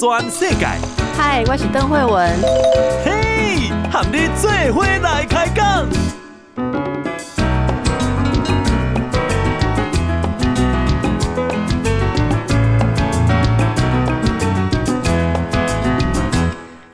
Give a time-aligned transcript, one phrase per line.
[0.00, 0.64] 全世界。
[1.14, 2.40] 嗨，我是邓惠文。
[3.04, 5.86] 嘿，和你做伙来开讲。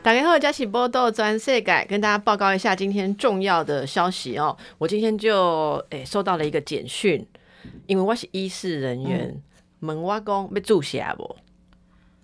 [0.02, 4.56] 大家好，这是报道全世界，跟大家报告一下今天重要的消息哦。
[4.78, 7.24] 我今天就诶、欸、收到了一个简讯，
[7.86, 9.40] 因为我是医事人员，
[9.78, 11.36] 问我讲要注射不？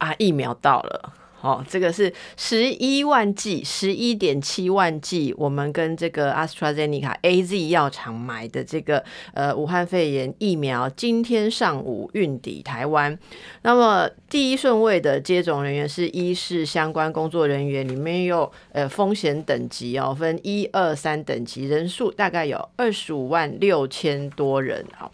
[0.02, 1.12] 啊，疫苗到了。
[1.42, 9.02] 哦，这个是十一万剂，十一点七万剂，我们跟这个 AstraZeneca AZ 药厂买的这个
[9.34, 13.18] 呃武汉肺炎疫苗，今天上午运抵台湾。
[13.62, 25.10] 那么第一顺位的接种人员是医事相关工作人员，里面有呃风险等级哦，分一二三等级，人数大概有二十五万六千多人啊。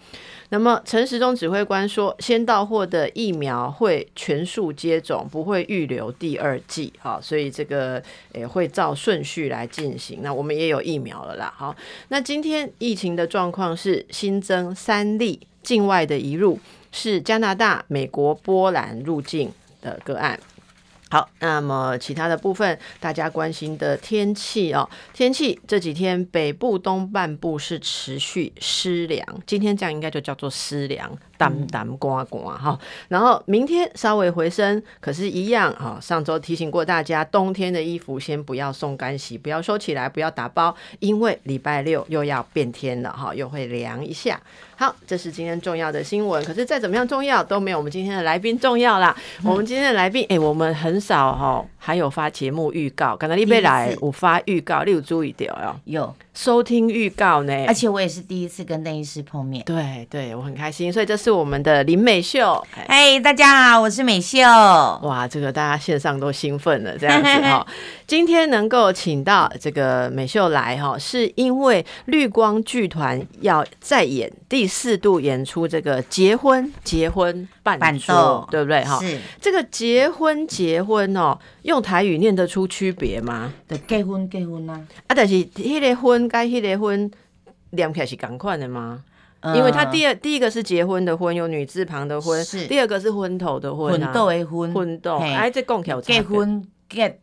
[0.50, 10.20] 那么陈时中指挥官说，先到货的疫苗会全数接种，不会预留第二剂，好，所以这个诶会照顺序来进行。
[10.22, 11.76] 那我们也有疫苗了啦，好，
[12.08, 16.58] 那今天疫情的状况是新增三例境外的移入，
[16.92, 19.52] 是加拿大、美国、波兰入境
[19.82, 20.40] 的个案。
[21.10, 31.10] 好，那么其他的部分，大家关心的天气哦，天气这几天北部东半部是持续湿凉，今天这样应该就叫做湿凉。
[31.38, 35.96] 淡淡刮刮哈，然后明天稍微回升，可是，一样哈。
[36.02, 44.40] 上周提醒过大家，冬天的衣服先不要送干洗，不要收起来，不要打包，因为礼拜六又要变天了哈，又会凉一下。
[44.80, 46.40] 好，这是今天重要的新闻。
[46.44, 49.12] 可是再怎么样重要，都没有我们今天的来宾重要啦。
[49.40, 53.16] 嗯、我们今天的来宾，哎、欸，我们很少哈，还有发节目预告。
[53.16, 55.74] 刚才你没来，我发预告，你有注意到哦？
[55.84, 56.14] 有。
[56.32, 64.38] 收听预告呢，而且我也是第一次跟邓医师碰面，对对，我很开心，所以这是我们的林美秀，哎，大家好，我是美秀，
[65.02, 67.66] 哇，这个大家线上都兴奋了，这样子哈，
[68.06, 79.00] 今天能够请到这个美秀来哈，是因为绿光剧团要再演第四度演出这个结婚结婚伴奏，对不对哈？
[79.00, 83.52] 是这个结婚结婚哦，用台语念得出区别吗？
[83.66, 84.74] 对，结婚结婚啊，
[85.06, 86.28] 啊，但是迄个婚。
[86.28, 87.10] 跟那个婚，
[87.70, 89.02] 念起来是同款的吗？
[89.40, 95.16] 呃、因为他第二第一个是结婚的婚，有女字旁的婚；是第二个是婚头的婚、啊，昏豆的婚，婚斗。
[95.18, 97.18] 哎，这讲起来结婚结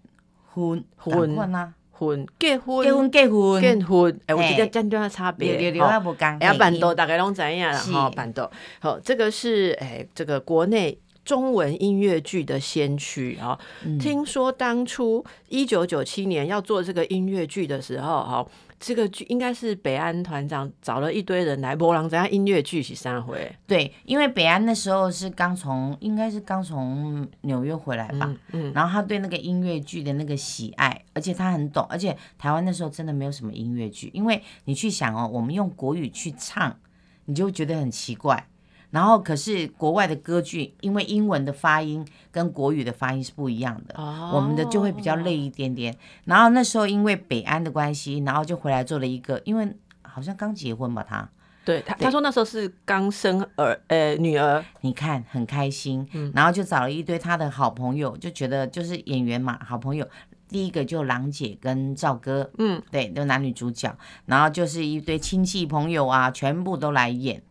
[0.54, 4.20] 婚婚婚啊，婚结婚结婚结婚结婚。
[4.28, 5.56] 哎，我觉得真的差别。
[5.56, 6.40] 对对对，无共。
[6.40, 8.52] 哎，办桌大概拢知影啦，哈，办多。
[8.80, 13.58] 好，这个是哎，这个国内中文音乐剧的先驱啊。
[13.86, 18.46] 嗯、听说当初一九九七年要做这个音乐剧的时候，哈。
[18.86, 23.52] 这个剧应该是北安团长找了一堆人来波浪怎样音乐剧是三回。
[23.66, 28.28] 对，因为北安那时候是刚从，应该是刚从纽约回来吧。
[28.30, 28.38] 嗯。
[28.52, 36.78] 嗯，然后他对那个音乐剧的那个喜爱，而且他很懂，而且台湾那时候真的没有什么音乐剧，因为你去想哦，我们用国语去唱，
[37.26, 38.48] 你就会觉得很奇怪。
[38.96, 45.94] 然后，可是国外的歌剧，因为英文的发音跟国语的发音是不一样的，哦、我们的就会比较累一点点。
[46.24, 49.70] 然后那时候因为北安的关系，然后就回来做了一个，因为
[50.02, 51.30] 好像刚结婚吧，他
[51.66, 60.08] 对他对他说那时候是刚生儿，呃，女儿，你看很开心，嗯、然后就找了一堆他的好朋友，就觉得就是演员嘛，好朋友。
[60.48, 63.94] 第一个就郎姐跟赵哥，嗯，对，都男女主角，
[64.28, 67.44] 然后就是一堆亲戚朋友啊，全部都来演。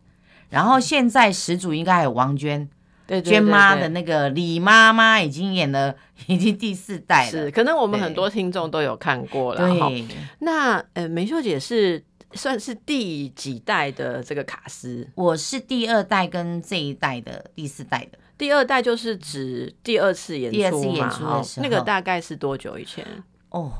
[0.49, 2.67] 然后现在始祖应该还有王娟，
[3.07, 5.95] 对，娟妈的那个李妈妈已经演了，
[6.27, 7.31] 已经第四代了。
[7.31, 9.67] 是，可能我们很多听众都有看过了。
[9.67, 10.05] 对，
[10.39, 15.07] 那呃，美秀姐是算是第几代的这个卡斯？
[15.15, 18.17] 我是第二代跟这一代的第四代的。
[18.37, 23.05] 第二代就是指第二次演出，第二次演出的时候，那个大概是多久以前？
[23.49, 23.71] 哦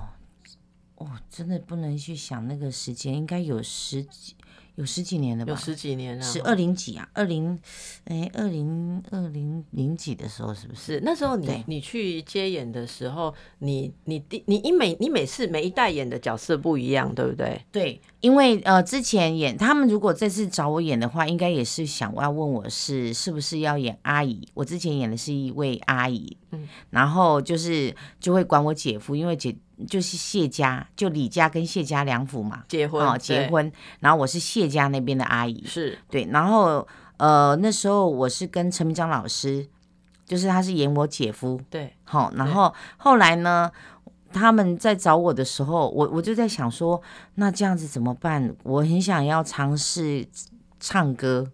[0.95, 4.33] 哦，真的不能去想那个时间，应该有十几。
[4.75, 5.51] 有十几年了吧？
[5.51, 7.07] 有十几年了，是二零几啊？
[7.13, 7.57] 二零，
[8.05, 10.81] 哎，二零二零零几的时候是不是？
[10.95, 17.61] 是那时候你你去接演的时候，你你第你你每你每次每一代演的角色不一样，对不对？
[17.71, 24.47] 对，因为呃之前演他们如果这次找我演的话，应该也是想我要问我是是不是要演阿姨？
[24.53, 29.55] 我之前演的是一位阿姨，嗯，然后就是就会管我姐夫，因为姐。
[29.87, 33.71] 就是谢家，就李家跟谢家两府嘛，结婚哦，结婚。
[33.99, 36.25] 然后我是谢家那边的阿姨，是对。
[36.31, 36.87] 然后
[37.17, 39.67] 呃，那时候我是跟陈明章老师，
[40.25, 41.93] 就是他是演我姐夫，对。
[42.03, 43.71] 好，然后后来呢，
[44.31, 47.01] 他们在找我的时候，我我就在想说，
[47.35, 48.55] 那这样子怎么办？
[48.63, 50.27] 我很想要尝试
[50.79, 51.51] 唱歌。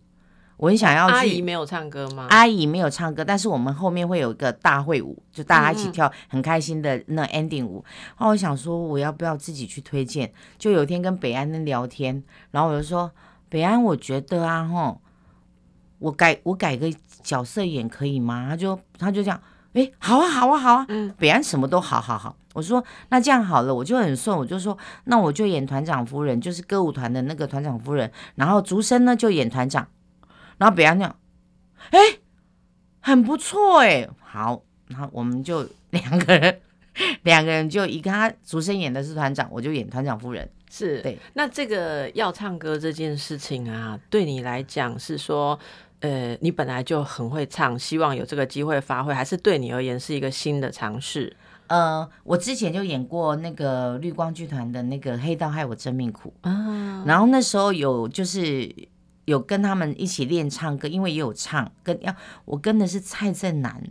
[0.61, 1.15] 我很想要去。
[1.15, 2.27] 阿姨没有唱歌吗？
[2.29, 7.83] 阿姨没有唱歌，但是我们后面会有一个大会舞，就大家一起跳很开心的那 ending 舞。
[8.09, 10.31] 然后我想说，我要不要自己去推荐？
[10.59, 13.09] 就有一天跟北安聊天，然后我就说，
[13.49, 15.01] 北安，我觉得啊，吼，
[15.97, 16.93] 我改我改个
[17.23, 18.45] 角色演可以吗？
[18.47, 19.41] 他就他就这样，
[19.73, 20.85] 哎，好啊，好啊，好啊。
[20.89, 22.35] 嗯，北安什么都好，好好。
[22.53, 29.87] 我说那这样好了，我就很顺，我就说那我就演团长夫人，就是歌舞团的那个团长夫人，然后竹生呢就演团长。
[30.61, 31.15] 然后别人讲，
[31.89, 31.99] 哎，
[32.99, 36.61] 很不错哎，好，然后我们就两个人，
[37.23, 40.47] 两个人就一个他竹生演的是团长，我就演团长夫人。
[40.69, 41.17] 是对。
[41.33, 45.57] 那这个要唱歌这件事情啊，对你来讲是说，
[46.01, 51.35] 呃，你本来就很会唱，希望有这个机会发挥，还是对你而言是一个新的尝试？
[51.69, 58.71] 呃，我之前就演过那个绿光剧团的那个《黑道害我真命苦》啊，然后那时候有就是。
[59.31, 63.81] 有跟他们一起练唱歌，因为也有唱跟要我跟的是蔡振南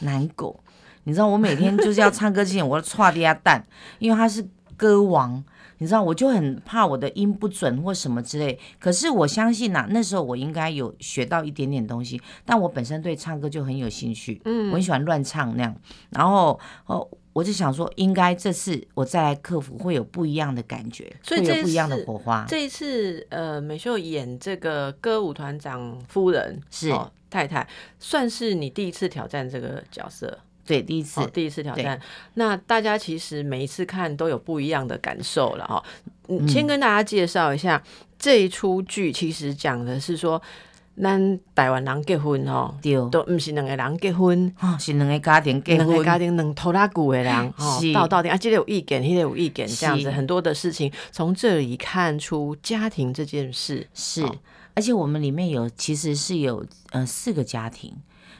[0.00, 0.58] 南狗，
[1.04, 3.64] 你知道我每天就是要唱歌之前我要剉滴下蛋，
[3.98, 4.46] 因为他是
[4.76, 5.44] 歌王，
[5.78, 8.58] 你知道我就很怕我的音不准或什么之类。
[8.80, 15.76] 可是我相信呐、啊，那时候我应该有学到一点点东西，但我本身对唱歌就很有兴趣，嗯，我很喜欢乱唱那样，
[16.10, 17.08] 然后哦。
[17.36, 22.46] 我就想说，应该这次我再来克服会有不一样的感觉，所以会有不一样的火花。
[22.48, 27.68] 这一次，呃，美秀演这个歌舞团长夫人是、哦、太太，
[28.00, 32.00] 算是你第一次挑战这个角色，对，第一次，哦、第一次挑战。
[32.32, 35.84] 那大家其实每一次看都有不一样的感受了哈。
[36.28, 40.40] 嗯，先跟大家介绍一下、嗯、这一出剧，其实讲的是说。
[41.00, 53.86] 咱台湾人结婚吼，对，都不是两个人结婚，哦、是两个家庭结婚，两个家庭两拖拉古的人，哦，到到底啊，这里有意见，那里有意见，这样子很多的事情，从这里看出家庭这件事。
[53.92, 54.24] 是，
[54.74, 57.94] 而且我们里面有其实是有呃四个家庭，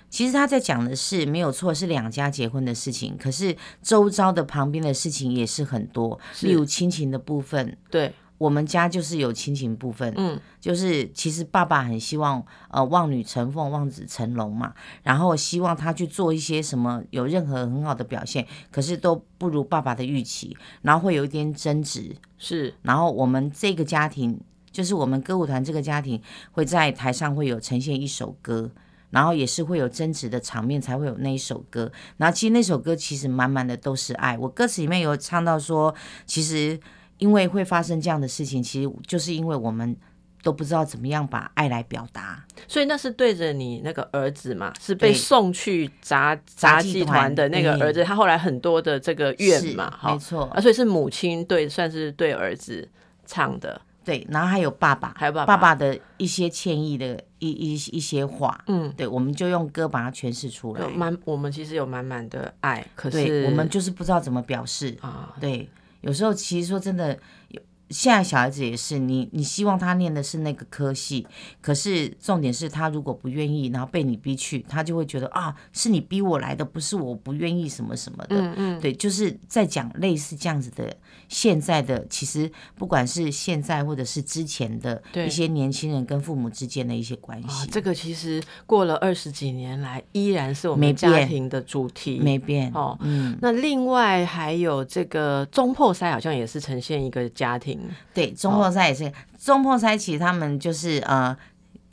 [0.09, 8.13] 其实他在讲的是没有错，是两家结婚的事情，可是周遭的旁边的事情也是很多，例如亲情的部分，对。
[8.39, 24.39] 我们家就是有亲情部分，嗯，就是其实爸爸很希望，呃，望女成凤，望子成龙嘛，然后希望他去做一些什么，有任何很好的表现，可是都不如爸爸的预期，然后会有一点争执，是，然后我们这个家庭，
[24.71, 26.21] 就是我们歌舞团这个家庭，
[26.53, 28.71] 会在台上会有呈现一首歌，
[29.09, 35.95] 然后也是会有争执的场面才会有那一首歌，然后其实那首歌其实满满的都是爱，我歌词里面有唱到说，
[36.27, 36.79] 其实。
[37.19, 39.97] 因为会发生这样的事情，其实就是因为我们
[40.43, 52.89] 都不知道怎么样把爱来表达，所以那是对着你那个儿子嘛，是被送去杂杂技团的那个儿子，他后来很多的这个怨嘛，没错，啊，所以是母亲对，算是对儿子
[53.25, 64.97] 唱的，对，然后还有爸爸，还有爸爸，爸爸的一些歉意的一一一些话，嗯，对，我们就用歌把它诠释出来，满，我们其实有满满的爱，可是我们就是不知道怎么表示。
[65.01, 65.69] 啊，对。
[66.07, 67.19] 有时候其实说真的，
[67.49, 67.61] 有
[67.91, 71.27] 现在小孩子也是，你你希望他念的是那个科系，
[71.61, 78.37] 可是重点是他如果不愿意，然后被你逼去，他就会觉得啊，是你逼我来的，不是我不愿意什么什么的。
[78.41, 80.97] 嗯嗯，对，就是在讲类似这样子的。
[81.29, 92.97] 现在的其实不管是现在或者是之前的一些年轻人跟父母之间的一些关系，哦，这个其实过了二十几年来依然是我们家庭的主题，没变哦。
[93.01, 97.76] 嗯，那另外还有这个中破塞好像也是呈现一个家庭，
[98.15, 101.37] 对，中破塞也是，哦，中破塞其实他们就是呃。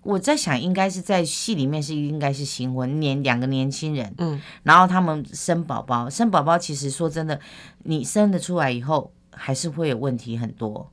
[0.05, 7.39] 我在想，应该是在戏里面是应该是新婚年两个年轻人，嗯，然后他们生宝宝，生宝宝其实说真的，
[7.83, 10.91] 你生的出来以后还是会有问题很多，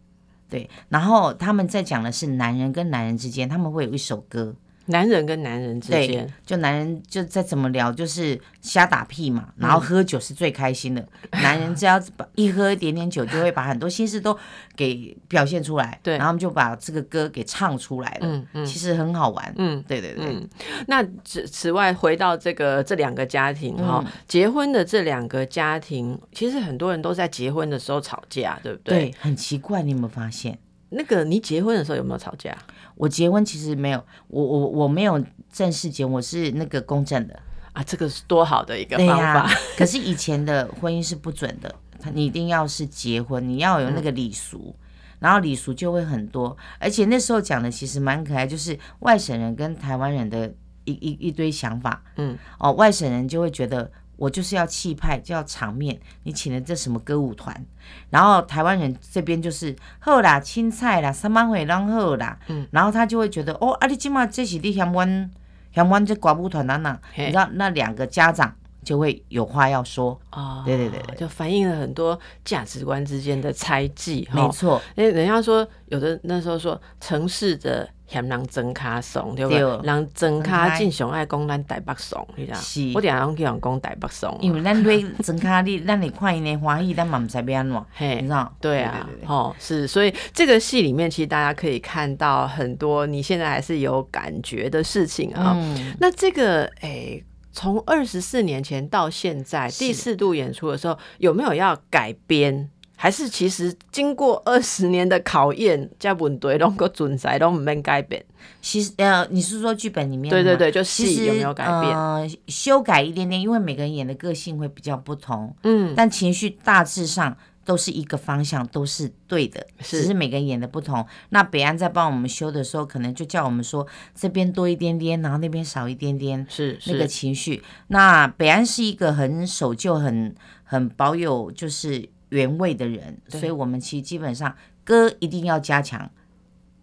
[0.49, 0.71] 对。
[0.91, 4.55] 然后他们在讲的是男人跟男人之间，他们会有一首歌。
[4.91, 11.01] 男人跟男人之间，就男人就再怎么聊，就是瞎打屁嘛，然后喝酒是最开心的。
[11.31, 14.37] 嗯、 男人只要把一喝一点点酒，就会把很多心事都
[14.77, 15.99] 给表现出来。
[16.03, 18.21] 对，然后就把这个歌给唱出来了。
[18.23, 19.55] 嗯嗯，其实很好玩。
[19.57, 20.27] 嗯，对对对。
[20.27, 20.49] 嗯、
[20.87, 29.11] 那此此外，回到这个这两个家庭哈、嗯，结婚的这两个家庭，其实很多人都在结婚的时候吵架，对不对？
[29.11, 30.59] 对，很奇怪，你有没有发现？
[30.93, 32.53] 那个你结婚的时候有没有吵架？
[33.01, 35.19] 我结婚其实没有，我我我没有
[35.51, 37.41] 正式结婚，我是那个公证的
[37.73, 39.41] 啊，这个是多好的一个方法。
[39.41, 41.75] 啊、可是以前的婚姻是不准的，
[42.13, 44.85] 你一定要是结婚，你要有那个礼俗、嗯，
[45.21, 50.53] 然后礼俗就会很多，而且那时候讲的其实蛮可爱，就是外省人跟台湾人的
[50.85, 53.91] 一一一堆想法，嗯，哦，外省人就会觉得。
[54.21, 55.99] 我就是要气派，就要场面。
[56.25, 57.65] 你请了这什么歌舞团？
[58.11, 62.39] 然后台湾人这边就是好啦，青菜啦，三万会让好啦。
[62.49, 65.31] 嗯，然后他就会觉得哦，啊，你今嘛这是你嫌阮
[65.73, 67.01] 嫌阮这歌舞团哪哪？
[67.17, 70.63] 你知道那两个家长就会有话要说哦。
[70.67, 74.29] 对对对，就反映了很多价值观之间的猜忌。
[74.35, 77.89] 没错，哎，人家说有的那时候说城市的。
[78.11, 79.81] 嫌人装卡怂，对吧？
[79.85, 82.59] 人装卡正常爱讲咱台北怂，你知道？
[82.59, 84.37] 是，我定下拢叫人讲台北怂。
[84.41, 88.53] 因为咱对装卡，你 咱你看因的欢喜，咱嘛唔知要安怎，嘿，你知道？
[88.61, 95.55] 对啊，哦，是，所以这个戏里面其实大家可以看到很多你现在还是有感觉的事情啊。
[95.57, 102.69] 嗯、那这个，诶、欸，从二十四年前到现在第四度演出的时候，有没有要改编？
[103.03, 108.23] 还是其实经过二十年的考验，这问题拢个准在，拢唔免改变。
[108.61, 110.29] 其实呃，你是说剧本里面？
[110.29, 111.97] 对对对，就戏有没有改变？
[111.97, 115.57] 呃，修改一点点，因为每个人演的个性会比较不同。
[115.63, 121.03] 嗯，但情绪大致上都是一个方向，都是对的，是只是每个人演的不同。
[121.31, 127.63] 那北安在帮我们修的时候，可能就叫我们说这边多一点点，然后那边少一点点，是，是那个情绪。
[127.87, 132.11] 那北安是一个很守旧、很很保有就是。
[132.31, 136.11] 原味的人，所以我们其实基本上歌一定要加强，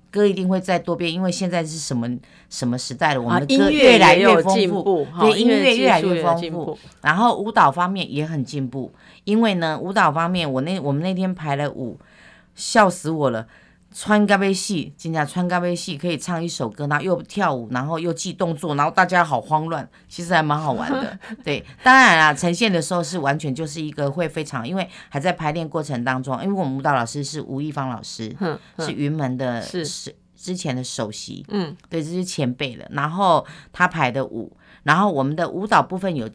[0.09, 2.07] 歌一定会再多变，因为现在是什么
[2.49, 8.91] 什么时代了，我们的歌越来越丰富，对，音乐越来越丰富，然后舞蹈方面也很进步，
[9.25, 11.97] 因为呢，舞蹈方面我那我们那天排了舞，
[12.55, 13.47] 笑死我了。
[13.99, 21.17] 穿咖啡戏，今天穿咖啡戏可以唱一首歌，然后又跳舞，然后又记动作，然后大家好慌乱，其实还蛮好玩的。
[21.43, 28.37] 对，当然啦，呈现的时候是完全就是一个会非常，因为还在排练过程当中，因为我们舞蹈老师是吴亦芳老师，
[28.77, 29.83] 是云门的，是
[30.35, 32.85] 之前的首席，嗯，对，这是前辈了。
[32.91, 36.29] 然后他排的舞，然后我们的舞蹈部分有。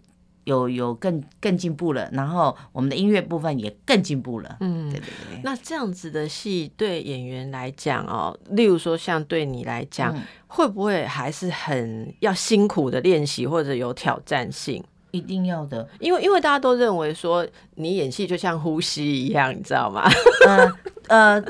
[0.44, 4.56] 有有更更进步了，然后我们的音乐部分也更进步了。
[4.60, 5.40] 嗯，对对对。
[5.44, 14.82] 那这样子的戏对演员来讲哦，例如说像对你来讲，嗯、会不会还是很要辛苦的练习或者有挑战性？
[15.12, 20.02] 一定要的，因为因为大家都认为说你演戏就像呼吸一样，你知道吗？
[20.46, 20.72] 呃
[21.08, 21.44] 呃，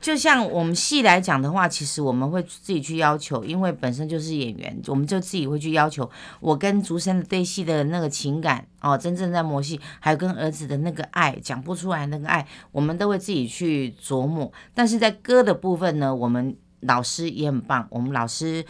[0.00, 6.08] 就像我们戏来讲的话，其实我们会自己去要求，因为本身就是演员，我们就自己会去要求。
[6.40, 14.52] 我跟竹生的对戏的那个情感哦，真正在磨戏，还有跟儿子的那个爱，讲不出来那个爱，我们都会自己去琢磨。
[14.74, 18.66] 但是在歌的部分呢，我们老师也很棒，我们老师，哎。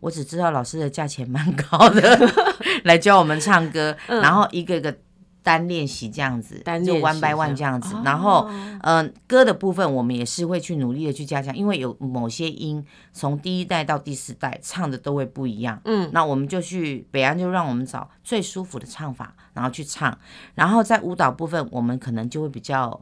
[0.00, 2.18] 我只知道老师的价钱蛮高的，
[2.84, 4.96] 来教我们唱歌，嗯、然后一个一个
[5.42, 7.96] 单练习这样子，单就 one by one 这样子。
[8.04, 15.80] 然后，嗯、呃，歌的部分我们也是会去努力的去加强，因为有某些音从第一代到第四代唱的都会不一样。
[15.84, 20.16] 嗯，那我们就去北安就让我们找最舒服的唱法，然后去唱。
[20.54, 23.00] 然后在舞蹈部分，我们可能就会比较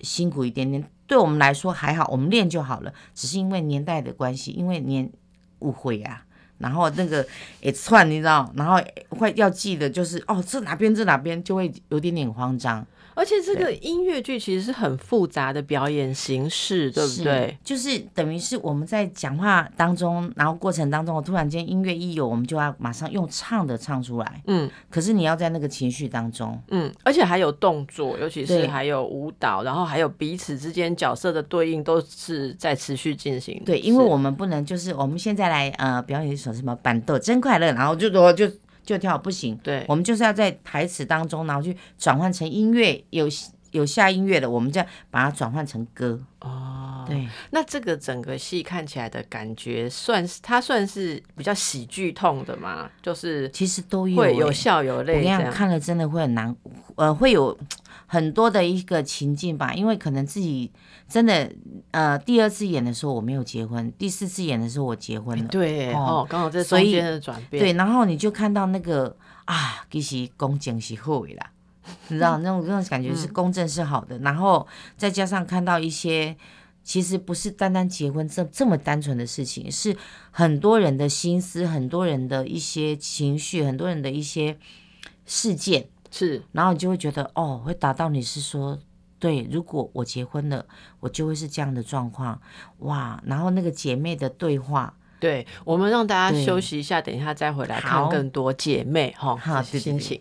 [0.00, 0.82] 辛苦一点点。
[1.06, 2.92] 对我们来说还好，我们练就好了。
[3.14, 5.12] 只是因为年代的关系，因为年。
[5.64, 6.22] 误会啊，
[6.58, 7.26] 然后那个
[7.60, 8.78] 也串，你知道，然后
[9.08, 12.86] 会要记得就是哦，这哪边这哪边就会有点点慌张。
[13.14, 17.56] 而且这个音乐剧其实是很复杂的表演形式，对不对？
[17.64, 24.42] 就是等于是我们在讲话当中，然后过程当中，突然间音乐一有，我们就要马上用唱的唱出来。
[24.46, 33.62] 嗯，可是你要在那个情绪当中，嗯，而且还有动作，尤其是还有舞蹈，然后还有彼此之间角色的对应，都是在持续进行。
[33.64, 38.50] 对，因为我们不能就是我们现在来呃表演一首什么板豆真快乐，然后就说就。
[38.84, 43.26] 就跳不行，对，我们就是要在台词当中，然后去转换成音乐，有
[43.70, 46.20] 有下音乐的，我们再把它转换成歌。
[46.40, 52.88] 哦，对，那这个整个戏看起来的感觉，算是它算是比较喜剧痛的嘛？
[53.02, 55.16] 就是其实都有，会有笑有泪。
[55.16, 56.54] 我这样看了真的会很难，
[56.96, 57.58] 呃，会有
[58.06, 60.70] 很多的一个情境吧，因为可能自己。
[61.06, 61.52] 真的，
[61.90, 65.44] 呃，第二次演的时候我没有结婚，第四次演的时候我结婚了。
[65.48, 67.62] 对，哦，刚好这中间的转变。
[67.62, 71.50] 对，然后你就看到那个啊，其实公正是好的啦，
[72.08, 76.34] 你知道 那种那种感觉是公正是好的，嗯、然后再加上看到一些
[76.82, 79.94] 其实不是单单结婚这这么单纯的事情，是
[80.30, 84.56] 很多人的心思，很多人的一些情绪，很多人的一些
[85.26, 88.78] 事件是，然后你就会觉得哦，会打到你是说。
[89.16, 90.66] 对，如果我结婚了，
[91.00, 92.38] 我就会是这样的状况，
[92.80, 93.18] 哇！
[93.24, 100.20] 然后那个姐妹的对话，对，我们让大家休息一下，等一下再回来看更多姐妹哈，好，心情。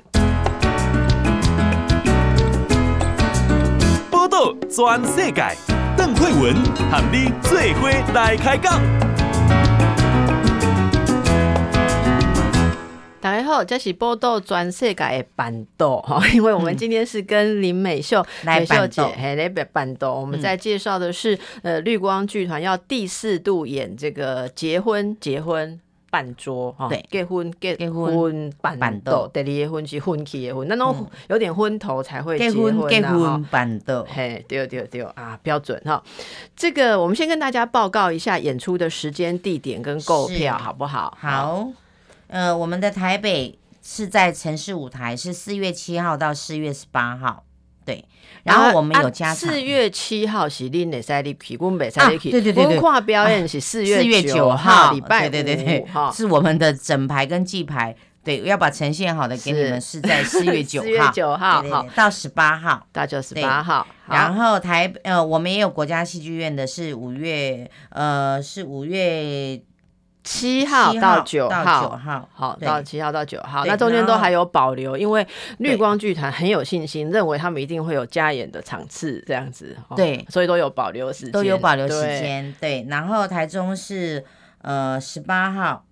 [4.09, 5.57] 报道全世界，
[5.97, 6.55] 邓慧文
[6.89, 9.12] 和你最伙来开讲。
[13.23, 25.79] 大家好，道，这是报道全世界的板豆哈， 因为我们今天是跟林美秀、嗯、美秀姐嘿来板豆，我们在介绍的是、嗯、呃绿光剧团要第四度演这个结婚结婚。
[26.11, 36.03] 办桌哈，对，结婚结婚办桌，第二个婚是婚期的婚，那种有点昏头才会结婚结婚办桌，嘿，对对对啊，标准哈。
[36.55, 41.17] 这个我们先跟大家报告一下演出的时间、地点跟购票，好不好？
[41.19, 41.67] 好，
[42.33, 47.43] 呃，我们的台北是在城市舞台，是四月七号到四月十八号。
[47.85, 48.03] 对，
[48.41, 54.93] 然后我们有加四月七号是恁的赛利皮，我们赛利皮，对对对对，跨表演是四月四月九号。
[54.93, 69.61] 礼拜，对对对对，是我们的整排跟记牌，对，要把呈现好的给你们，是在四月九号，四月九号好到十八号，到九十八号，然后台呃，我们也有国家戏剧院的，是五月呃，是五月。
[70.23, 75.27] 七号到九号，号好，到七号到九号，那中间都还有保留，因为
[75.57, 82.85] 绿光剧团很有信心，认为他们一定会有加演的场次，这样子，对，所以都有保留时间，都有保留时间，对。
[82.89, 84.23] 然后台中是
[84.61, 85.83] 呃十八号。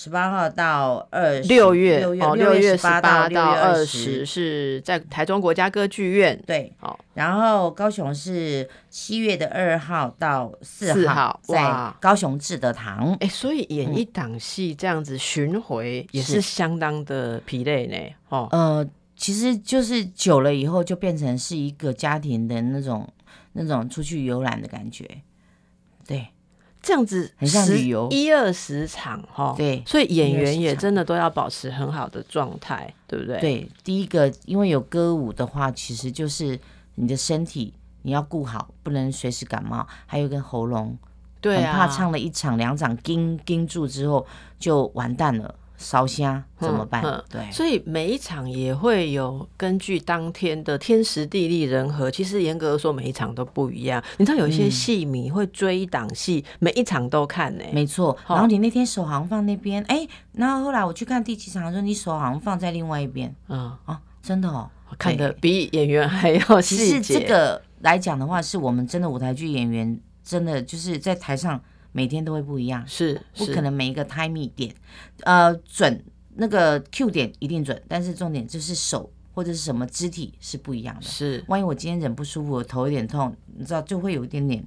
[0.00, 6.40] 十八号到二六月哦，六月十八到二十是在台中国家歌剧院。
[6.46, 6.96] 对，好。
[7.14, 13.12] 然后高雄是七月的二号到四号，在高雄志德堂。
[13.18, 17.96] 哎，所以演一档戏这样子巡回也是相当的疲累呢。
[18.28, 23.04] 哦，呃，其实就是久了以后就变成是一个家庭的那种
[23.54, 25.04] 那种出去游览的感觉，
[26.06, 26.28] 对。
[26.88, 33.38] 这样子很像旅游，一二十场哈，对，所以演员也真的都要保持很好的状态，对不对？
[33.38, 36.58] 对，第一个，因为有歌舞的话，其实就是
[36.94, 40.96] 你的身体你要顾好，不能随时感冒，还有一个喉咙，
[41.42, 44.26] 对啊，很怕唱了一场两场，盯盯住之后
[44.58, 45.54] 就完蛋了。
[45.78, 47.00] 烧香怎么办？
[47.02, 54.02] 嗯、对，所以每一场也会有根据当天的天时地利人和，其实严格说每一场都不一样。
[54.18, 57.72] 你知道有一些戏迷会追一档戏，嗯、每一场都看呢、欸。
[57.72, 63.32] 没错，然后你那天手好像放那边，哎、欸，然后后来我去看第几场的时候，你手好像放在另外一边。
[63.48, 67.00] 嗯啊，真的哦，看的比演员还要细节。
[67.00, 71.60] 其实这个来讲的话，是我们真的舞台剧演员，真的就是在台上。
[71.98, 74.72] 每天都会不一样，是，是不可能每一个 timing 点，
[75.24, 76.00] 呃，准
[76.36, 81.02] 那个 Q 点一定准，但是重点就是手或者是什么肢体是不一样的。
[81.02, 84.64] 是，万一我今天忍不舒服，我头有点痛，你知道就会有一点点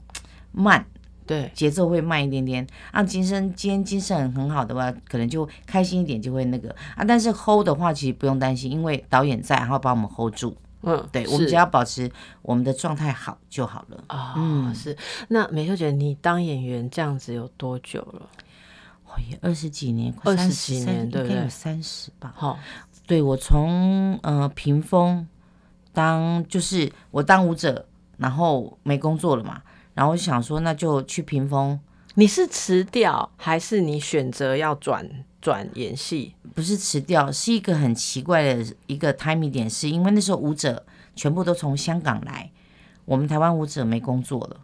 [0.51, 0.85] 慢，
[1.25, 2.67] 对，节奏会慢一点点。
[2.91, 10.57] 啊，精神今天精神很很好的话，可能就开心一点就会那个啊，但是 hold 的话其实不用担心，因为导演在，然后把我们 hold 住。
[10.83, 14.03] 嗯，对，我们只要保持我们的状态好就好了。
[14.07, 14.97] 啊、哦，嗯，是。
[15.29, 18.27] 那美秀姐，你当演员这样子有多久了？
[19.05, 21.35] 我也二十几年，二十几年，对不对？
[21.35, 22.33] 应该有三十吧。
[22.35, 22.59] 好、哦，
[23.05, 25.27] 对我从呃屏风
[25.93, 27.85] 当就是我当舞者，
[28.17, 29.61] 然后没工作了嘛，
[29.93, 31.79] 然后我就想说那就去屏风。
[32.15, 35.25] 你是辞掉，还是你选择要转？
[35.41, 42.51] 转演戏不是辞掉，是一个很奇怪的一个 timing 点，是因为那时候舞者全部都从香港来，
[43.05, 44.57] 我们台湾舞者没工作了，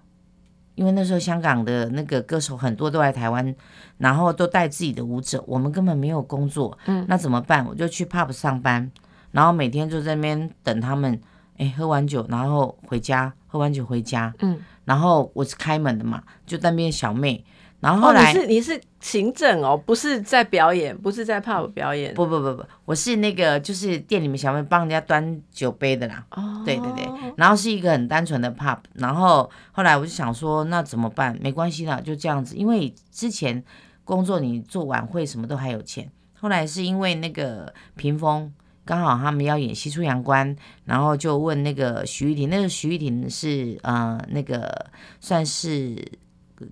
[0.76, 3.56] 因为那时候香港的那个歌手很多都来台湾，
[3.98, 7.66] 然后都带自己的舞者，我们根本没有工作，嗯，那怎么办？
[7.66, 8.92] 我就去 pub 上班，
[9.32, 11.20] 然后每天就在那边等他们，
[11.58, 17.44] 哎，喝完酒然后回家，喝完酒回家，嗯，然后我是开门的嘛，就在那边小妹。
[17.88, 22.14] 然后后来、哦、你是你是行政哦，不是在表演，不是在 pub 表演。
[22.14, 26.26] 不不不不，我是那个就是店里面小妹帮人家端酒杯的啦。
[26.32, 28.78] 哦，对对对，然后是一个很单纯的 pub。
[28.96, 31.38] 然后后来我就想说，那怎么办？
[31.40, 32.58] 没关系啦，就这样子。
[32.58, 33.64] 因为之前
[34.04, 36.12] 工作你做晚会什么都还有钱。
[36.38, 44.88] 后来是因为那个屏风刚好他们要演《西出阳关》，然后就问那个徐玉婷，那个徐玉婷是呃那个
[45.22, 45.96] 算是。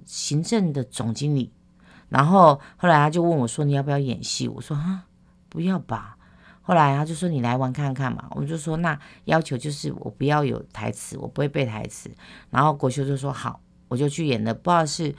[0.05, 1.51] 行政的总经理，
[2.09, 5.05] 然后后来他就问我说：“你要不要演戏？”我说：“啊，
[5.49, 6.17] 不要吧。”
[6.61, 12.09] 后来他就说：“你来玩看看嘛。”我就说：“那要求就是我不要有台词，我不会背台词。”
[12.49, 15.15] 然后国修就说：“好，我就去演了。”不知道是。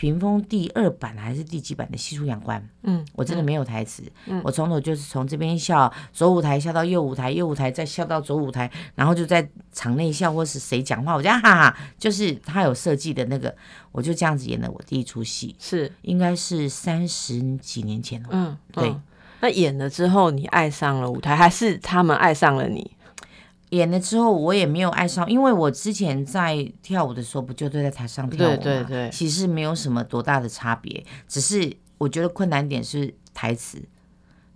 [0.00, 2.58] 屏风第二版还是第几版的《西出阳关》？
[2.84, 4.02] 嗯，我真的没有台词。
[4.24, 13.54] 嗯，我从头就是从这边笑，左舞台笑到右舞台，右舞台再笑到左舞台，然后就在场内笑，或是谁讲话，我就哈哈，就是他有设计的那个，
[13.92, 18.30] 我就这样子演了我第一出戏，是应该是三十几年前了。
[18.32, 19.02] 嗯，对嗯。
[19.42, 22.90] 那演了之后，你爱上了舞台，还是他们爱上了你？
[23.70, 28.56] 演了之后，我也没有爱上，因为我之前在跳舞的时候，不就都在台上跳舞嘛？
[28.56, 33.82] 对对对，其实没有什么多大的差别，只是我觉得困难点是台词，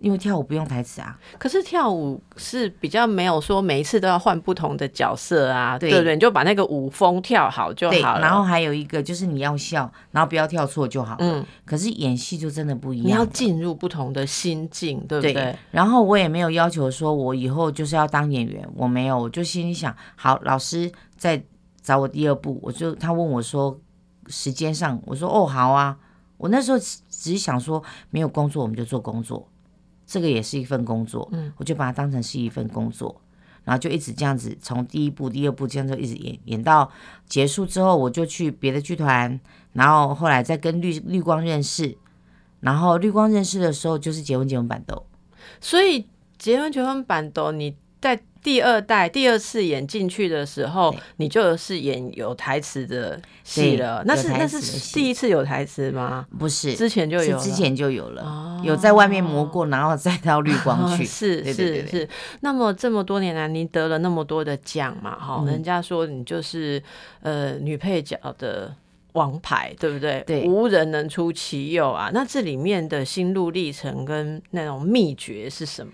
[0.04, 1.18] 因为跳舞不用台词啊。
[1.38, 6.14] 可是跳舞是比较没有说每一次都要换不同的角色啊，对，对不对？
[6.14, 8.20] 你就把那个舞风跳好就好了。
[8.20, 11.16] 然后还有一个就是你要笑，然后不要跳错就好。
[11.20, 11.44] 嗯。
[11.64, 15.32] 可是演戏就真的不一样，你要进入不同的心境，对不对？
[15.32, 15.56] 对。
[15.70, 21.42] 然后我也没有要求说我以后就是要当演员，我没有，我就心里想，好，老师在
[21.80, 23.80] 找我第二部，我就他问我说
[24.26, 25.96] 时间上，我说哦好啊。
[26.36, 29.48] 我那时候只是想说，没有工作我们就做工作，
[30.14, 33.20] 这个也是一份工作，嗯，我就把它当成是一份工作，
[33.64, 36.88] 然后就一直这样子，从第一部、第二部这样子一直演演到
[37.26, 39.40] 结束之后，我就去别的剧团，
[39.72, 41.98] 然后后来再跟绿绿光认识，
[42.60, 45.04] 然后绿光认识的时候就是结婚结婚板豆，
[45.60, 46.06] 所以
[46.38, 47.83] 结婚结婚板豆你在。
[48.44, 54.02] 第二代第二次演进去的时候，你就是演有台词的戏了。
[54.04, 54.60] 那是那是
[54.94, 56.26] 第一次有台词吗？
[56.38, 61.02] 不是，之前就有，之前就有了，哦、有在外面磨过，然后再到绿光去。
[61.08, 62.06] 是是是。
[62.40, 65.18] 那么这么多年来，您得了那么多的奖嘛？
[65.18, 66.82] 哈、嗯，人家说你就是
[67.22, 68.76] 呃女配角的
[69.14, 70.22] 王牌，对不对？
[70.26, 72.10] 对，无人能出其右啊。
[72.12, 75.92] 那这里面的心路历程跟那种秘诀是什么？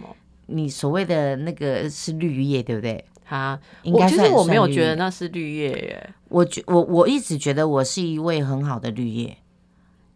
[0.51, 3.05] 你所谓的那个是绿叶，对不对？
[3.25, 4.17] 它，应该是。
[4.17, 6.15] 其实我没有觉得那是绿叶耶。
[6.29, 9.39] 我觉我我一直觉得我是一位很好的绿叶，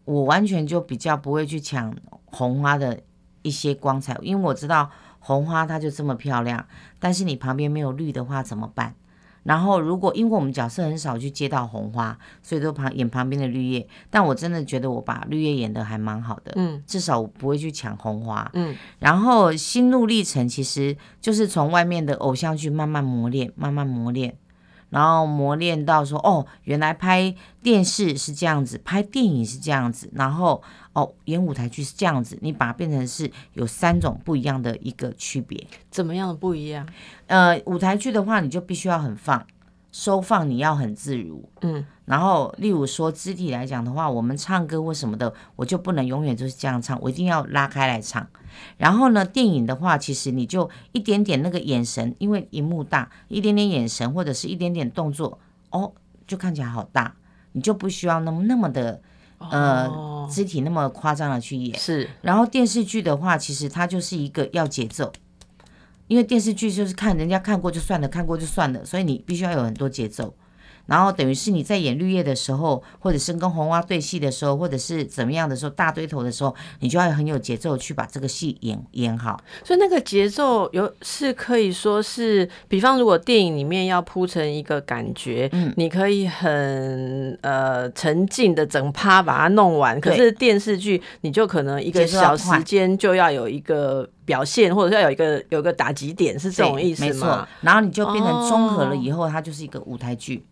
[0.03, 1.95] 我完全就比较不会去抢
[2.25, 2.99] 红花的
[3.41, 6.67] 一些光彩，因为我知道红花它就这么漂亮，
[6.99, 8.95] 但是你旁边没有绿的话怎么办？
[9.45, 13.87] 然后，如果因为我们角色很少去接到红花，所以都旁演旁边的绿叶。
[14.09, 18.75] 但我真的觉得我把绿叶演得还蛮好的，嗯，至少我不会去抢红花，嗯。
[18.97, 24.35] 然后心路历程其实就是从外面的偶像剧慢慢磨练，慢慢磨练。
[24.95, 35.67] 然后磨练到说，哦，原来拍电视是这样子，拍电影是这样子，然后哦，演舞台剧是这样子，你把它变成是有三种不一样的一个区别。
[35.91, 36.87] 怎么样的不一样？
[37.27, 39.45] 呃，舞台剧的话，你就必须要很放。
[39.91, 48.25] 收放你要很自如，嗯，然后例如说肢体来讲的话，我们唱歌或什么的，我就不能永远就是这样唱，我一定要拉开来唱。
[48.77, 55.39] 然后呢，电影的话，其实你就一点点那个眼神，因为荧幕大，一点点眼神或者是一点点动作，
[55.71, 55.91] 哦，
[56.27, 57.15] 就看起来好大，
[57.53, 59.01] 你就不需要那么那么的
[59.39, 61.77] 呃肢体那么夸张的去演。
[61.77, 62.09] 是。
[62.21, 65.11] 然后电视剧的话，其实它就是一个要节奏。
[66.07, 70.35] 因为电视剧就是看人家看过就算了，看过就算了，所以你必须要有很多节奏。
[70.87, 79.39] 然后等于是你在演绿叶的时候，或者是跟红花对戏的时候，或者是怎么样的时候，大堆头的时候，你就要很有节奏去把这个戏演演好。
[79.63, 89.99] 所以那个节奏有是可以说是，比方如果电影里面要铺成一个感觉，嗯，你可以很呃沉浸的整趴把它弄完。
[89.99, 97.07] 可是电视剧你就可能一个小时间就要有一个表现，或者是要有一个有一个打击点，是这种意思吗？
[97.07, 97.47] 没错。
[97.61, 100.43] 然后你就变成综合了以后，哦，它就是一个舞台剧。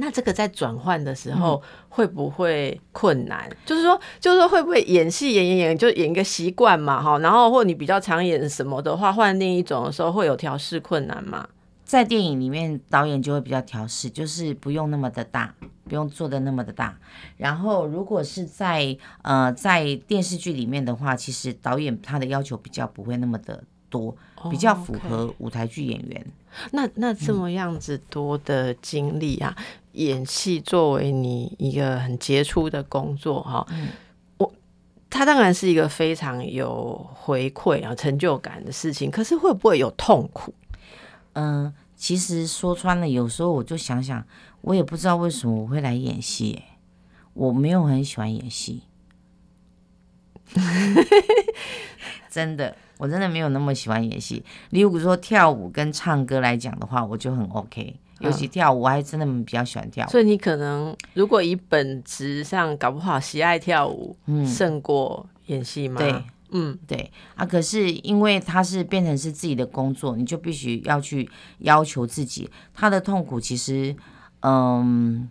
[0.00, 3.46] 那这个在转换的时候会不会困难？
[3.50, 11.46] 嗯、就是说，就是说会不会演戏演演演就演一个习惯嘛，哈，然后或你比较常演什么的话，换另一种的时候会有调试困难吗？
[11.84, 15.52] 在电影里面，导演就会比较调试，就是不用那么的大，
[15.88, 16.96] 不用做的那么的大。
[17.36, 24.16] 然后如果是在呃在电视剧里面的话，其实导演他的要求比较不会那么的多，
[24.50, 26.16] 比较符合舞台剧演员。
[26.16, 26.68] Oh, okay.
[26.72, 29.52] 那那这么样子多的经历啊。
[29.58, 33.88] 嗯演戏作为你一个很杰出的工作哈，嗯，
[34.38, 34.52] 我
[35.08, 40.54] 他当然是一个非常有回馈啊成就感的事情，可是会不会有痛苦？
[41.32, 44.24] 嗯、呃，其实说穿了，有时候我就想想，
[44.60, 46.62] 我也不知道为什么我会来演戏，
[47.34, 48.82] 我没有很喜欢演戏，
[52.30, 54.44] 真的，我真的没有那么喜欢演戏。
[54.70, 57.96] 例如说跳舞跟唱歌来讲的话，我就很 OK。
[58.20, 60.10] 尤其跳舞，我还真的比较喜欢跳舞。
[60.10, 65.98] 所以你可能如果以本质上搞不好喜爱跳舞，嗯，胜过演戏吗？
[65.98, 67.46] 对，嗯，对啊。
[67.46, 71.30] 可是因为它是变成是自己的工作，你就必须要去
[71.60, 72.50] 要求自己。
[72.74, 73.96] 他的痛苦其实，
[74.40, 75.30] 嗯，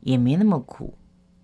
[0.00, 0.97] 也没那么苦。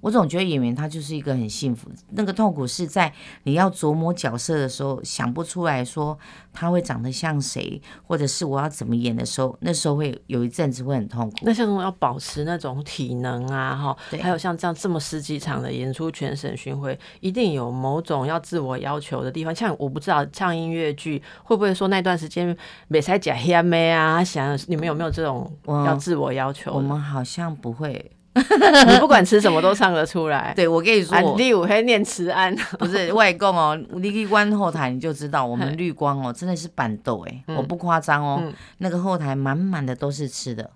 [0.04, 3.10] 我总觉得演员他就是一个很幸福，那个痛苦是在
[3.44, 6.18] 你要琢磨角色的时候想不出来说
[6.52, 11.38] 他会长得像谁，或者是我要怎么演的时候，那时候会有一阵子会很痛苦。
[11.40, 19.54] 那像要保持那种体能啊，哈，还有像这样这么十几场的演出，全省巡回，一定有某种要自我要求的地方。
[19.54, 22.54] 像我不知道唱音乐剧会不会说那段时间
[22.88, 26.74] 没才假黑妹啊，想你们有没有这种要自我要求？
[26.74, 28.12] 我们好像不会。
[28.92, 30.52] 你不管吃什么都唱得出来。
[30.54, 38.42] 对，我跟你说，第五还念慈庵， 不是外公哦，你去关后台你就知道，我们绿光哦，真的是板豆哎，我不夸张哦，
[38.78, 40.70] 那个后台满满的都是吃的，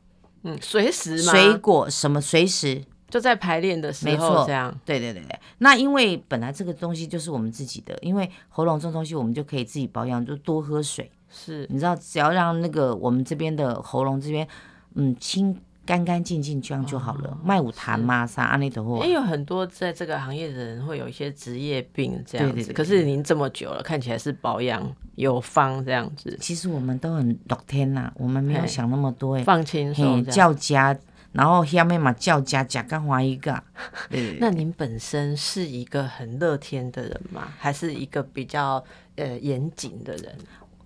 [0.44, 2.82] 嗯，随时嘛，水果什么随时。
[3.10, 4.70] 就在排练的时候，这样。
[4.84, 11.10] 对对对对，那因为本来这个东西就是我们自己的，因为喉咙这种东西我们就可以自己保养，就多喝水。
[11.30, 14.46] 是，你知道，只要让那个我们这边的喉咙这边，
[14.94, 17.38] 嗯，清干干净净这样就好了。
[17.42, 19.02] 卖五痰嘛，啥阿内的货。
[19.06, 26.36] 也有很多在这个行业的人会有一些职业病这样子，可是您这么久了，看起来是保养有方这样子。
[26.38, 30.94] 其实我们都很乐天呐，我们没有想那么多哎，放轻松，叫家。
[31.30, 33.62] 然后下面嘛叫家甲干华一个，
[34.40, 37.48] 那您本身是一个很乐天的人吗？
[37.58, 38.82] 还是一个比较
[39.16, 40.34] 呃严谨的人？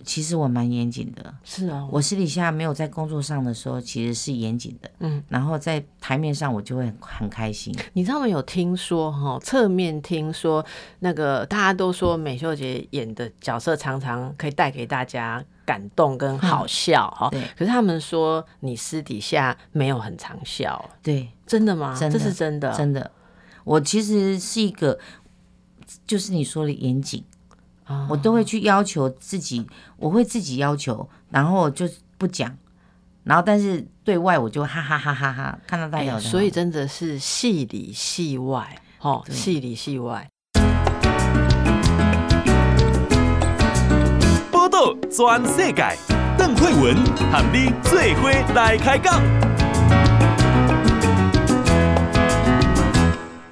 [0.05, 7.75] 其实我蛮严谨的，是啊、哦，我私底下没有在工作上的时候，其实是严谨的，嗯，然后在台面上我就会很很开心。
[7.93, 8.29] 你知道吗？
[8.29, 10.65] 有听说哈，侧面听说
[11.01, 15.45] 那个大家都说美秀姐演的角色常常可以带给大家。
[15.65, 17.41] 感动跟好笑哈，对。
[17.57, 21.97] 可是他们说你私底下没有很常笑，对，真的吗？
[21.97, 23.09] 真的，这是真的，真的。
[23.63, 24.99] 我其实是一个，
[26.05, 27.25] 就是你说的严谨，
[27.87, 29.67] 哦，我都会去要求自己，
[29.97, 32.57] 我会自己要求，然后就不讲，
[33.25, 40.29] 然后但是对外我就哈哈哈哈哈，看到大家，所以真的是戏里戏外，哦，戏里戏外。
[44.51, 45.97] 报道全世界，
[46.39, 46.97] 邓惠文
[47.31, 49.52] 喊你最伙来开讲。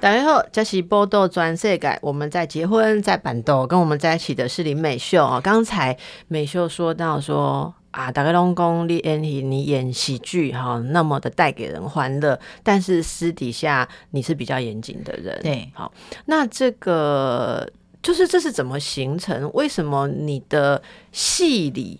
[0.01, 1.99] 大家好，这是报道全世改。
[2.01, 5.39] 我们在结婚，在板豆，跟我们在一起的是林美秀啊。
[5.39, 5.95] 刚才
[6.27, 15.39] 美秀说到说啊，大家拢讲你演戏，你演喜剧哈，那么的带给人欢乐，但是私底下你是比较严谨的人。
[15.43, 15.91] 对，好，
[16.25, 17.71] 那这个。
[18.01, 19.51] 就是这是怎么形成？
[19.53, 21.99] 为什么你的戏里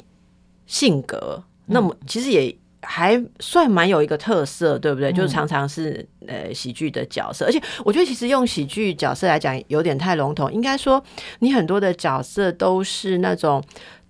[0.65, 5.11] 性格那么其实也还算蛮有一个特色，对不对？
[5.11, 11.03] 就是常常是呃喜剧的角色，而且我觉得其实用喜剧角色来讲有点太笼统，应该说
[11.39, 13.63] 你很多的角色都是那种。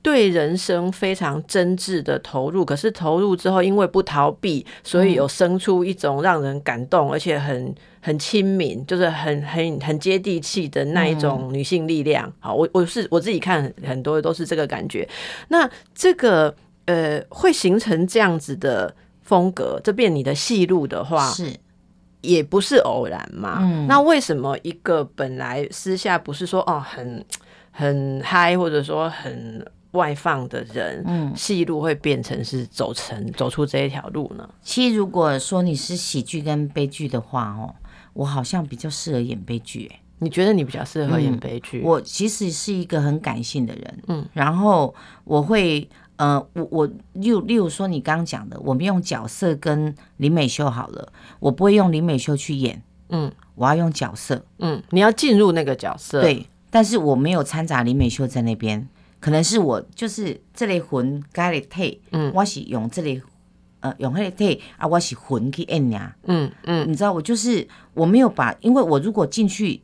[0.03, 12.33] 对人生非常真挚的投入，可是投入之后，因为不逃避，所以有生出一种让人感动，而且很很亲民，就是很很很接地气的那一种女性力量。
[12.39, 15.07] 好，我我是我自己看很多都是这个感觉。
[15.49, 21.55] 那这个呃，会形成这样子的风格，这变你的戏路的话，是
[22.21, 23.59] 也不是偶然嘛。
[23.61, 27.23] 嗯，那为什么一个本来私下不是说哦很
[27.71, 34.49] 很嗨，或者说很外放的人，嗯，戏路会变成是走成走出这一条路呢？
[34.61, 37.73] 其实如果说你是喜剧跟悲剧的话，哦，
[38.13, 39.89] 我好像比较适合演悲剧。
[39.93, 41.81] 哎，你觉得你比较适合演悲剧？
[41.81, 58.87] 嗯，我其实是一个很感性的人，嗯，然后我会，呃，我我例例如说你刚刚讲的，我们用角色跟林美秀好了，我不会用林美秀去演，嗯，我要用角色，嗯，你要进入那个角色，对，但是我没有掺杂林美秀在那边。
[59.19, 63.21] 可能是我就是这类魂该的退，嗯，我是用这类
[63.79, 69.79] 呃用那个退啊，我是魂去演呀，嗯嗯，你知道我就是我没有把，因为我如果进去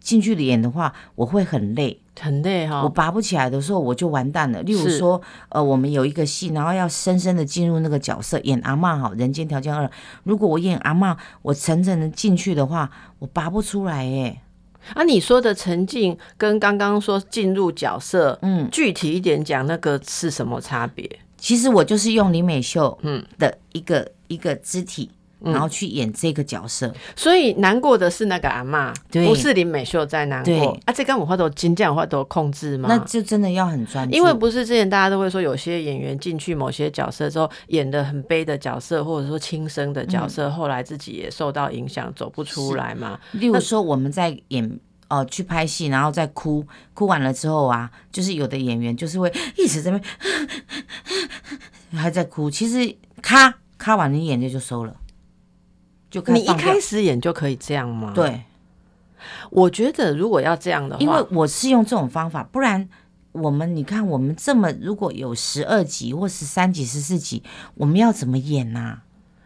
[0.00, 4.62] 进去演的话，我会很累，很累哈、哦，我拔不起来的时候我就完蛋了。
[4.62, 9.88] 例如说，呃，我们有一个戏，然后要深深的进入那个角色，演阿嬷哈，人间条件二，
[10.24, 14.40] 如果我演阿嬷，我层层的进去的话，我拔不出来耶。
[14.94, 21.08] 啊，你说的沉浸跟刚刚说进入角色，嗯，具体一点讲，那个是什么差别？
[21.36, 25.10] 其实我就是用李美秀嗯的一个、嗯、一个肢体。
[25.42, 28.94] 然后去演这个角色，所以难过的是那个阿嬷，
[29.26, 30.78] 不是林美秀在难过。
[30.84, 32.88] 啊，这跟我话都金匠话都控制吗？
[32.88, 34.14] 那就真的要很专注。
[34.14, 43.18] 因为不是之前大家都会说，有些演员进去某些角色之后，演的很悲的角色，或者说轻生的角色，嗯、后来自己也受到影响，走不出来嘛。
[43.32, 44.64] 例如说，我们在演
[45.08, 50.10] 哦、呃、去拍戏，然后再哭，哭完了之后啊，就是有的演员就是会一直在那边
[52.00, 54.94] 还在哭，其实咔咔完你眼泪就收了。
[56.10, 58.12] 就你一开始演就可以这样吗？
[58.12, 58.42] 对，
[59.50, 62.88] 我觉得如果要这样的话，因为我是用这种方法，不然
[63.30, 67.44] 我们你看我们这么如果有十二集或十三集、十四集，
[67.76, 69.02] 我们要怎么演呢、啊？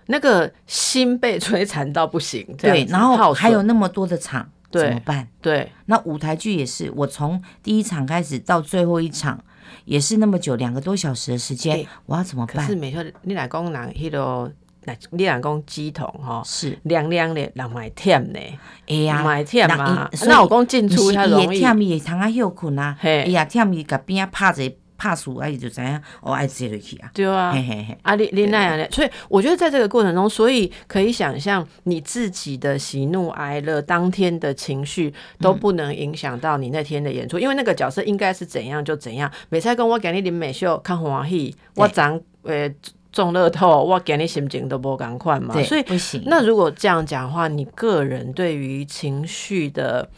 [0.06, 5.28] 那个心被摧残到不行，对，然后还有那么多的场，怎么办？
[5.42, 9.38] 对，那舞台剧也是，我从第一场开始到最后一场
[9.84, 12.66] 也是那么久，两个多小时的时间，欸、我要怎么办？
[12.66, 14.50] 可是每次你来讲人，迄个。
[14.86, 18.38] 那你讲讲乩童哈，是凉凉的，人买忝呢，
[18.86, 20.08] 哎呀，买忝嘛。
[20.26, 24.62] 那我讲进出较容易，忝伊会通啊休困啊，哎呀，忝伊甲边啊拍者
[24.96, 27.10] 拍树，啊伊就知影哦爱坐落去啊。
[27.14, 39.30] 对啊，嘿嘿嘿啊你你那样的，所以我觉得在这个过程中，所以可以想象你自己的喜怒哀乐，当天的情绪都不能影响到你那天的演出，因为那个角色应该是怎样就怎样。
[39.48, 42.74] 每次跟我讲你林美秀看欢喜，我长诶。
[43.14, 46.20] 中乐透，我给你心情都不赶快嘛，所以不行。
[46.26, 50.10] 那如果这样讲的话，你个人对于情绪的，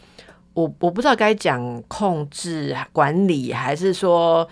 [0.55, 4.49] 我我不知道该讲控制管理，还是说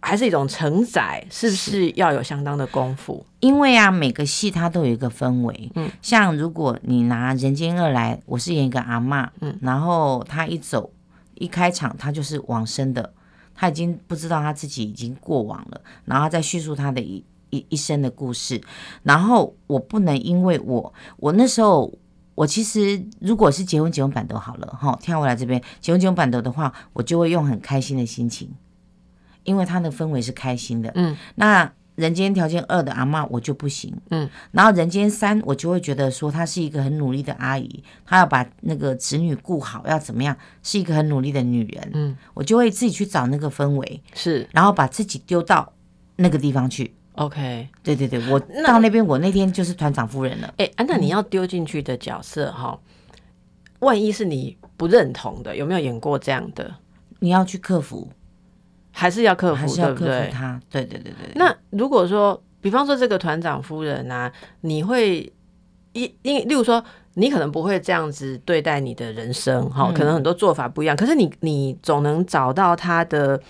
[0.00, 3.26] 还是一种承载，是不是要有相当的功夫？
[3.40, 10.90] 因为啊，每个戏它都有一个氛围，嗯，像如果你拿《人间二》来，我是演一个阿嬷，嗯，然后他一走
[11.34, 13.12] 一开场，他就是往生的，
[13.54, 17.22] 他已经不知道他自己已经过往了，然后再叙述他的一。
[17.50, 18.60] 一一生的故事，
[19.02, 21.92] 然后我不能因为我我那时候
[22.34, 25.62] 我其实如果是结婚结婚版都好了哈，跳过来这边。
[25.80, 28.50] 结婚结婚版的的话，我就会用很开心的心情，
[29.44, 45.72] 因为他的氛围是开心的，嗯，那人间条件二的阿嬷我就不行，嗯，然后人间三我就会觉得说她是一个很努力的阿姨，她要把那个子女顾好，要怎么样，是一个很努力的女人，嗯，我就会自己去找那个氛围，是，然后把自己丢到
[46.16, 46.94] 那个地方去。
[47.16, 50.54] OK，对对对，我到那边，我那天就是团长夫人了。
[50.58, 52.78] 哎，那你要丢进去的角色哈，
[53.78, 56.70] 万一是你不认同的，有没有演过这样的？
[57.20, 58.06] 你要去克服，
[58.90, 60.60] 还是要克服，还是要克服他？
[60.68, 61.32] 对对对对。
[61.34, 65.32] 那如果说，比方说这个团长夫人啊，你会
[65.92, 73.40] 因因例如说，你可能不会这样子对待你的人生哈，可能很多做法不一样，可是你你总能找到他的。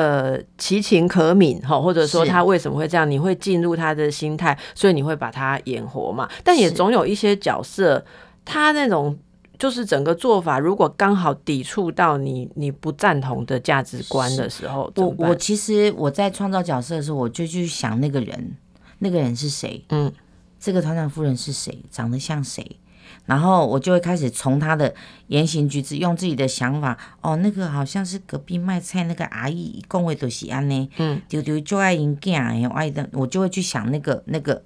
[0.00, 6.26] 呃，其情可悯哈，或者说他为什么会这样，你会进入他的心态，所以你会把他演活嘛。
[6.42, 8.02] 但也总有一些角色，
[8.46, 9.14] 他那种
[9.58, 18.56] 就是整个做法，如果刚好抵触到你你不赞同的价值观的时候，我我其实我在创造角色的时候，我就去想那个人，
[19.00, 19.84] 那个人是谁？
[19.90, 20.10] 嗯，
[20.58, 21.78] 这个团长夫人是谁？
[21.90, 22.64] 长得像谁？
[23.30, 24.92] 然后我就会开始从他的
[25.28, 34.60] 言行举止，用自己的想法，哦，那个好像是隔壁卖菜那个阿姨，讲话都是安呢，嗯，丢丢就爱应囝，爱的，我就会去想那个那个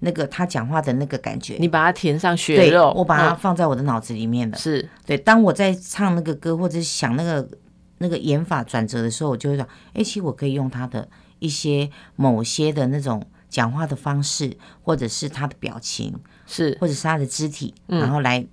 [0.00, 5.16] 那个他讲话的那个感觉，你把它填上血肉，我把它放在我的脑子里面了，是、嗯、对。
[5.16, 7.48] 当我在唱那个歌或者想那个
[7.96, 16.14] 那个演法转折的时候，我就会想，哎，其实我可以用他的一些某些的那种讲话的方式，或者是他的表情。
[16.52, 18.44] 是，或者是他的肢体，嗯、然后来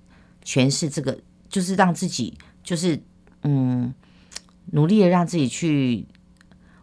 [0.44, 2.96] 诠释这个，就是让自己，就是
[3.42, 3.92] 嗯，
[4.66, 6.06] 努力的让自己去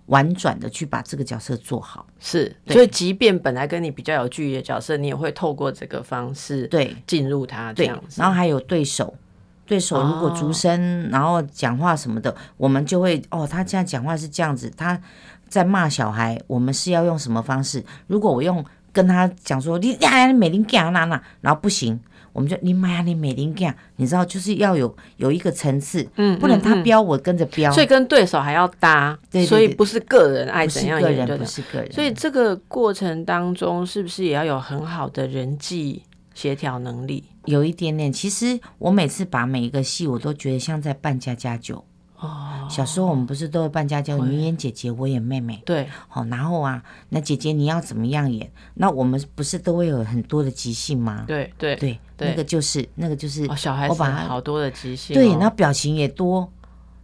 [0.08, 2.06] 婉转的去把这个角色做好。
[2.20, 8.20] 是，所以即便本来跟你比较有距离的角色，你也会透过这个方式对进入他这样子。
[8.20, 9.16] 然后还有对手，
[9.66, 15.02] 对手如果竹声，哦、然后讲话什么的，我们就会哦，他这样讲话是这样子，他
[15.48, 17.82] 在骂小孩，我们是要用什么方式？
[18.08, 18.66] 如果我用。
[18.96, 22.00] 跟他讲说，你呀，你美玲干那那，然后不行，
[22.32, 36.04] 我们就你妈呀，你美玲干，你知道就是要有有一个层次，嗯，不能他飙我跟着飙，所以跟对手还要搭，对，对，对，所以不是个人爱怎样个人不是个人，所以这个过程当中是不是也要有很好的人际
[36.34, 37.26] 协调能力？
[37.44, 41.84] 有一点点，其实我每次把每一个戏，我都觉得像在扮家家酒。
[42.20, 48.50] 哦，小时候我们不是都会扮家家酒，你演姐姐，我演妹妹，对，好，然后啊，那姐姐你要怎么样演？
[48.74, 51.26] 那我们不是都会有很多的即兴吗？
[51.28, 56.50] 对对对，那个就是那个就是小孩子好多的即兴，对，然后表情也多，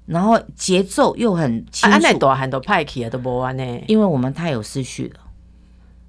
[0.05, 5.20] 然后节奏又很清楚，很多派气啊都不完呢，因为我们太有思绪了。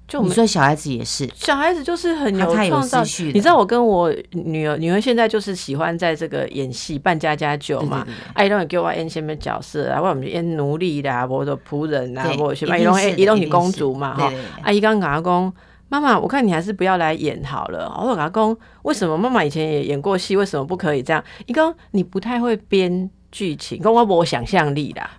[0.07, 3.31] 就你说小孩子也是，小孩子就是很有创造力。
[3.33, 10.01] 你知道我跟我女儿，女儿现在就是喜欢在这个演戏扮家家酒嘛，哎，让你给我演什么角色啊？
[10.01, 14.31] 我们演奴隶的，或者仆人啊，或者什么，伊拢伊拢是公主嘛哈。
[14.61, 15.53] 阿姨刚刚讲，
[15.89, 17.91] 妈妈，我看你还是不要来演好了。
[17.99, 21.23] 我跟她讲，为什么妈妈以前也演过戏，为什么不可以这样？
[21.47, 25.09] 伊讲你不太会编剧情，跟我没想象力啦，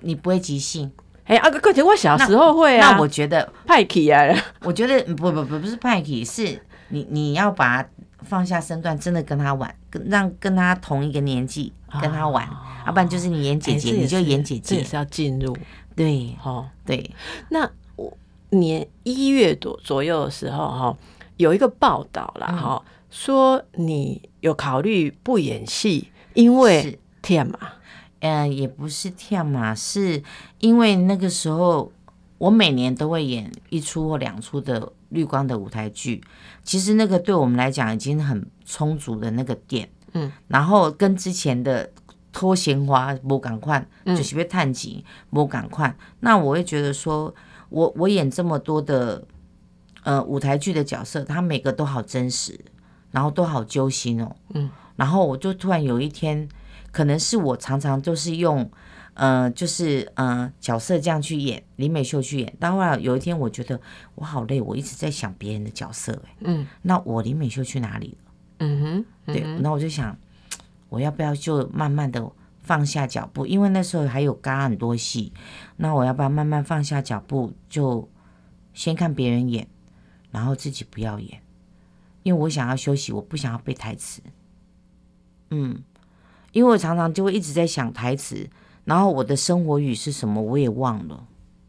[0.00, 0.92] 你不会即兴。
[1.24, 2.92] 哎，阿哥，而且我小时候会啊。
[2.92, 4.22] 那我觉得派气啊，
[4.60, 7.84] 我觉得不不不不是派气，是你你要把
[8.20, 12.46] 放下身段，真的跟他玩，跟让跟他同一个年纪跟他玩，
[12.86, 15.56] 要不然就是你演姐姐，你就演姐姐，也是要进入。
[15.96, 17.10] 对，哦，对。
[17.48, 18.14] 那我
[18.50, 20.96] 年一月多左右的时候，哈，
[21.38, 27.58] 有一个报道啦，哈，说你有考虑不演戏，因为天嘛。
[28.24, 30.22] 嗯，也不是跳嘛，是
[30.60, 31.92] 因为那个时候
[32.38, 36.24] 我每年都会演一出或两出的绿光的舞台剧，
[36.62, 41.90] 其实那个对我们来讲已经很充足的那个点，嗯，然后跟之前的
[42.32, 45.94] 拖闲花无共款，就是被探景不赶快。
[46.20, 47.34] 那我会觉得说，
[47.68, 49.22] 我我演这么多的
[50.02, 52.58] 呃舞台剧的角色，他每个都好真实，
[53.10, 56.48] 然后都好揪心哦，嗯，然后我就突然有一天，
[56.94, 58.70] 可能是我常常都是用。
[59.16, 62.56] 呃，就是呃，角色这样去演，林美秀去演。
[62.58, 63.80] 但后来有一天，我觉得
[64.16, 68.32] 我好累，我一直在想别人的角色，哎，嗯，那我林美秀去哪里了？
[68.58, 70.18] 嗯哼，嗯哼，对，那我就想，
[70.88, 72.28] 我要不要就慢慢的
[72.62, 73.46] 放下脚步？
[73.46, 75.32] 因为那时候还有嘎很多戏，
[75.76, 78.10] 那我要不要慢慢放下脚步，就
[78.72, 79.68] 先看别人演，
[80.32, 81.40] 然后自己不要演，
[82.24, 84.20] 因为我想要休息，我不想要背台词。
[85.50, 85.84] 嗯，
[86.54, 88.48] 因为我常常就会一直在想台词。
[88.86, 90.42] 然后我的生活语是什么？
[90.42, 91.24] 我也忘了。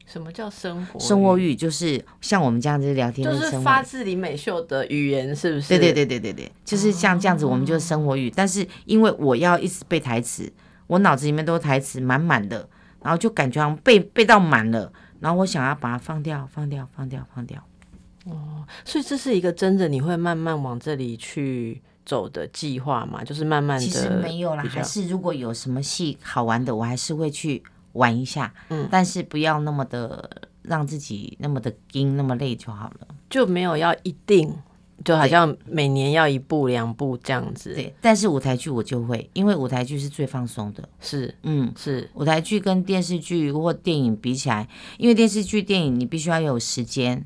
[0.05, 0.99] 什么叫生活？
[0.99, 5.69] 生活语就是像我们这样子聊天，就是发自林美秀的语言，是不是？
[5.69, 8.29] 对对对对对对，就是像这样子，我们就是生活语。
[8.29, 10.51] 哦、但是因为我要一直背台词，
[10.87, 12.67] 我脑子里面都是台词满满的，
[13.01, 17.63] 然后就感觉好像背背到满了，然后我想要把它放掉，放掉，放掉，放掉。
[18.25, 21.81] 哦，所以这是一个真的，你会慢慢往这里去。
[22.05, 23.85] 走的计划嘛，就是慢慢的。
[23.85, 28.53] 其实没有啦，还是如果有什么戏好玩的，我还是会去玩一下。
[28.69, 30.29] 嗯，但是不要那么的
[30.61, 33.07] 让自己那么的惊那么累就好了。
[33.29, 34.53] 就没有要一定，
[35.03, 37.73] 就好像每年要一部两部这样子。
[37.73, 40.87] 对，但是舞台剧我就会，因为舞台剧是最放松的。
[40.99, 47.25] 是，嗯，是舞台剧跟电视剧或电影比起来，因为电视剧、电影你必须要有时间。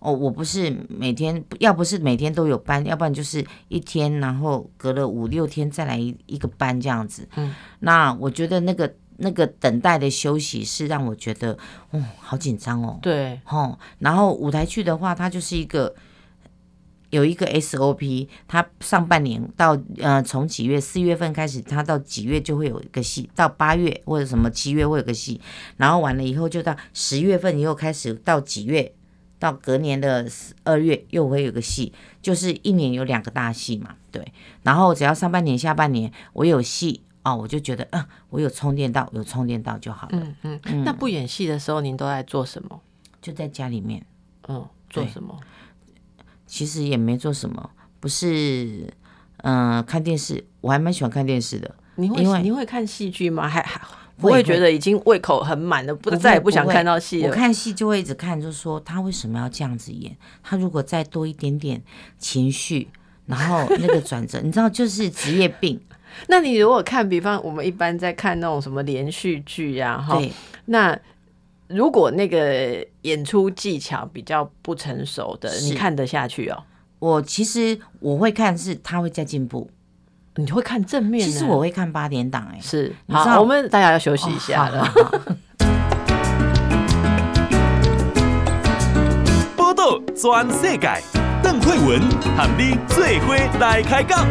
[0.00, 7.28] 哦，我不是每天，要不是每天都有班，要不然就是一天，然后隔了五六天再来一一个班这样子。
[7.36, 11.56] 嗯，那我觉得那个那个等待的休息是让我觉得，
[11.90, 12.98] 哦，好紧张哦。
[13.02, 15.94] 对，哦，然后舞台剧的话，它就是一个
[17.10, 25.38] 有一个 SOP，它上半年到呃从几月四月份开始，它到几月就会有一个戏，到八月或者什么七月会有个戏，
[25.76, 28.94] 然后完了以后就到十月份以后开始到几月。
[29.40, 30.30] 到隔年的
[30.62, 34.32] 二月又会有个戏，就是一年有两个大戏嘛，对。
[34.62, 40.18] 然后只要上半年、下半年我有戏哦，我就觉得啊，我有充电到，有充电到就好了。
[40.18, 40.60] 嗯嗯。
[40.66, 42.80] 嗯，那不演戏的时候，您都在做什么？
[43.20, 44.04] 就在家里面。
[44.46, 45.36] 嗯，做什么？
[46.46, 48.92] 其实也没做什么，不是，
[49.38, 50.46] 嗯、呃，看电视。
[50.60, 51.74] 我还蛮喜欢看电视的。
[51.96, 53.48] 你会你会看戏剧吗？
[53.48, 53.80] 还还。
[54.20, 57.28] 不会觉得已经胃口很满了，不再也不想看到戏了。
[57.28, 60.16] 我看戏就会一直看，就是说他为什么要这样子演？
[60.42, 61.82] 他如果再多一点点
[62.18, 62.88] 情绪，
[63.26, 65.80] 然后那个转折，你知道，就是职业病。
[66.28, 70.20] 那你如果看，比方我们一般在看那种什么连续剧呀，哈，
[70.66, 70.98] 那
[71.68, 76.64] 如果那个演出技巧比较不成熟的，你看得下去哦？
[76.98, 79.70] 我其实我会看，是他会在进步。
[80.36, 81.28] 你会看正面？
[81.28, 82.94] 其实我会看八点档，哎，是。
[83.08, 84.88] 好，我们大家要休息一下了。
[89.56, 91.02] 报 道全世界，
[91.42, 92.00] 邓惠文
[92.36, 94.24] 喊你最伙来开讲。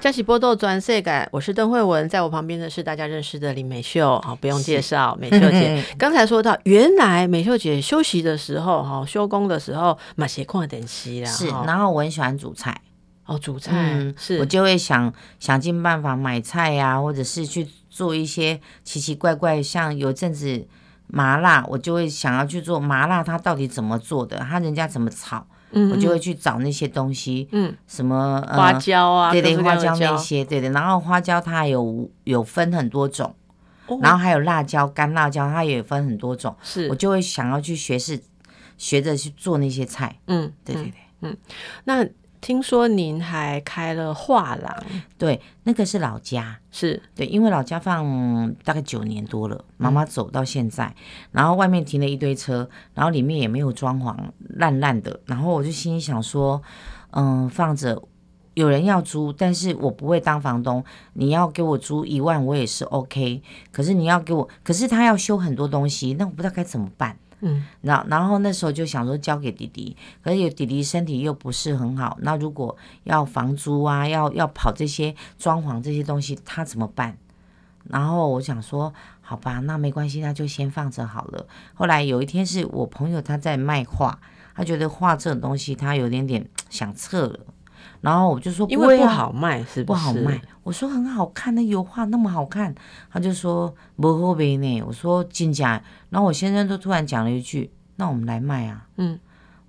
[0.00, 5.84] 嘉喜波豆转世改，我是邓惠文，在我旁边的是大家认识的林美秀，好，不用介绍， 美秀姐。
[5.98, 11.30] 刚才说到，原来美秀姐休息的时候，哈，休工的时候，嘛写矿点西啦。
[11.30, 12.80] 是，然后我很喜欢煮菜，
[13.26, 20.66] 哦，煮菜，嗯、是我就会想想尽办法买菜呀、啊，或者是去做一些奇奇怪怪，像有阵子
[21.08, 25.46] 麻辣，我就会想要去做麻辣，它到底怎么做的，它人家怎么炒。
[25.72, 30.70] 我就会去找那些东西，嗯，什么花椒啊，对对，花椒那些，对对。
[30.70, 33.34] 然后花椒它有有分很多种，
[34.00, 36.56] 然后还有辣椒、干辣椒，它也分很多种。
[36.62, 38.20] 是，我就会想要去学是，
[38.78, 40.18] 学着去做那些菜。
[40.26, 41.36] 嗯，对对对，嗯。
[41.84, 42.04] 那
[42.40, 44.74] 听说您还开了画廊？
[45.18, 50.94] 对，那个是老家，是对，因为老家放大概九年多了，妈妈走到现在，
[51.32, 54.16] 然后外面停了一堆车，然后里面也没有装潢。
[54.56, 56.60] 烂烂的，然后我就心里想说，
[57.10, 58.02] 嗯，放着
[58.54, 60.82] 有人要租，但是我不会当房东，
[61.12, 63.42] 你要给我租一万，我也是 OK。
[63.70, 67.16] 可是你要给我，可是他要修很多东西，那我不知道该怎么办。
[67.40, 77.16] 嗯，然然后那时候就想说交给弟弟，可是有弟弟身体又不是很好，那如果要房租啊，要要跑这些装潢这些东西，他怎么办？
[77.84, 81.46] 然后我想说，好吧，那没关系，那就先放着好了。
[81.74, 84.18] 后来有一天是我朋友他在卖画。
[84.52, 87.40] 他觉得画这种东西，他有点点想撤了，
[88.00, 89.84] 然后我就说，因为不好卖，是不是？
[89.84, 90.40] 不好卖。
[90.62, 92.74] 我说很好看那油画那么好看，
[93.10, 94.82] 他就说不好卖呢。
[94.82, 98.86] 我说真假，然后我先生都突然讲了一句，那我们来卖啊。
[98.96, 99.18] 嗯，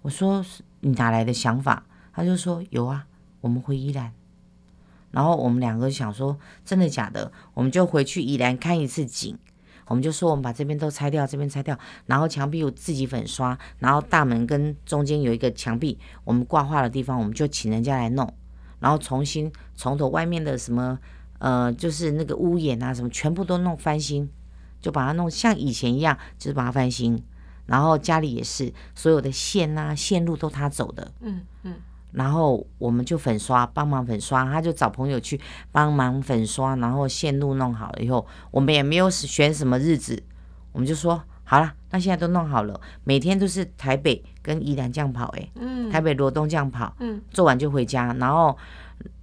[0.02, 0.46] 我说
[0.80, 1.84] 你哪来的想法？
[2.14, 3.06] 他就说有啊，
[3.42, 4.12] 我们回宜兰。
[5.12, 9.38] 然后我们两个想说真的假的，我们就回去宜兰看一次景。
[9.92, 18.34] 我们就说我们把这边都拆掉，这边拆掉，然后墙壁我自己粉刷，然后大门跟中间有一个墙壁，我们挂画的地方，我们就请人家来弄，
[18.80, 20.98] 然后重新从头外面的什么
[21.40, 24.30] 呃，就是那个屋檐啊什么，全部都弄翻新，
[24.80, 27.22] 就把它弄像以前一样，就是把它翻新。
[27.68, 31.76] 然后家里也是所有的线啊线路都他走的，嗯嗯。
[32.12, 35.40] 然后我们就粉刷，帮忙粉刷，他就找朋友去
[35.72, 40.22] 帮忙粉刷，然后线路弄好了以后，我们也没有选什么日子，
[40.74, 48.58] 我们就说好了，那现在都弄好了，每天都是台北跟宜兰这样跑，哎，嗯，台北罗东这样跑，嗯，做完就回家，然后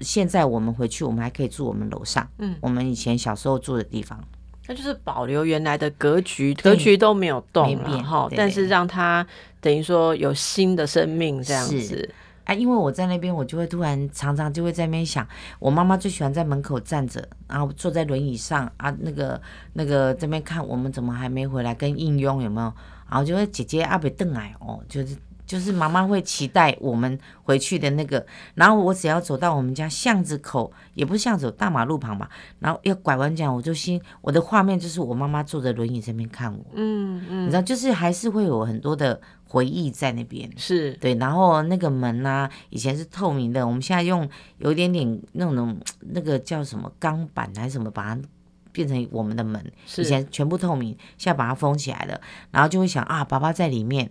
[0.01, 4.22] 现在我们回去，我们还可以住我们楼上，嗯，我们以前小时候住的地方，
[4.66, 9.26] 那就是保留原来的格局，格局都没有动，没变哈，但是让它
[9.61, 12.14] 等于说有新的生命这样子。
[12.49, 15.27] 啊，因为我在那边，我就会突然常常就会在那边想，
[15.59, 19.39] 我妈妈最喜欢在门口站着，然后坐在轮椅上啊，那个
[19.75, 22.73] 那个这边看我们怎么还没回来，跟应用有没有？
[23.11, 25.15] 然后就会姐姐阿伯邓来哦，就是。
[25.49, 28.25] 就是妈妈会期待我们回去的那个，
[28.55, 32.29] 然后我只要走到我们家巷子口，也不是巷子，大马路旁吧，
[32.59, 44.29] 然后要拐弯角，我就心我的画面就是我妈妈坐在轮椅这边看我，嗯嗯，你知道，就是还是会有很多的回忆在那边，是对，然后那个门啊，以前是透明的，我们现在用
[44.59, 48.21] 有一点点那种那个叫什么钢板还是什么，把它
[48.71, 49.65] 变成我们的门，
[49.97, 52.21] 以前全部透明，现在把它封起来了，
[52.51, 54.11] 然后就会想啊，爸爸在里面。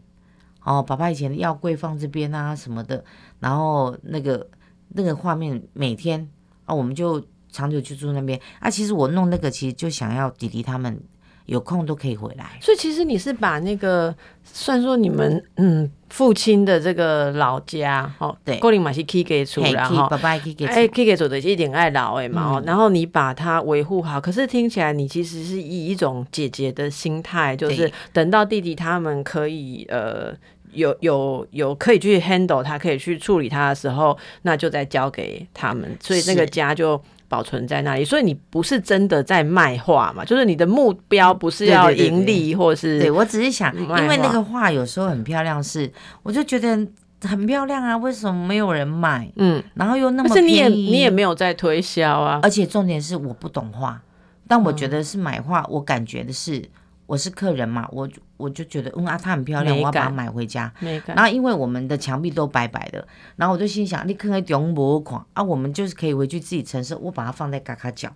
[0.67, 3.01] 哦，爸爸以前的药柜放这边啊什么的，
[3.39, 4.45] 然后那个
[4.89, 6.27] 那个画面每天
[6.65, 8.69] 啊，我们就长久去住那边啊。
[8.69, 10.99] 其实我弄那个，其实就想要弟弟他们
[11.45, 12.59] 有空都可以回来。
[12.59, 14.13] 所以其实你是把那个
[14.43, 24.19] 算说你们嗯父亲的这个老家哦，对，高龄马西 K 给出，然后爸爸 K 给哎 K 给走的一点爱老哎嘛哦，然后你把它维护好。
[24.19, 30.35] 可是听起来你其实是以一种姐姐的心态，就是等到弟弟他们可以呃。
[30.77, 38.05] 有有有可以去 handle 他，可以去处理他的时候，那就再交给他们，所以那个家就保存在那里。
[38.05, 40.23] 所以你不是真的在卖画嘛？
[40.23, 46.87] 就是你的目标不是要盈利，或是对，我只是想，因为那个画有时候很漂亮，是我就觉得
[47.23, 49.27] 很漂亮啊，为什么没有人买？
[49.37, 52.39] 嗯，然后又那么便宜，你也你也没有在推销啊。
[52.43, 53.99] 而且重点是我不懂画，
[54.47, 56.63] 但我觉得是买画，我感觉的是。
[57.07, 60.71] 我是客人嘛，我我就觉得，嗯啊，它很漂亮，我要把它买回家。
[61.05, 68.13] 然后因为我们的墙壁都白白的，然后我就心想，你看看中博款啊，我们就是可以回去自己陈设，我把它放在嘎嘎角，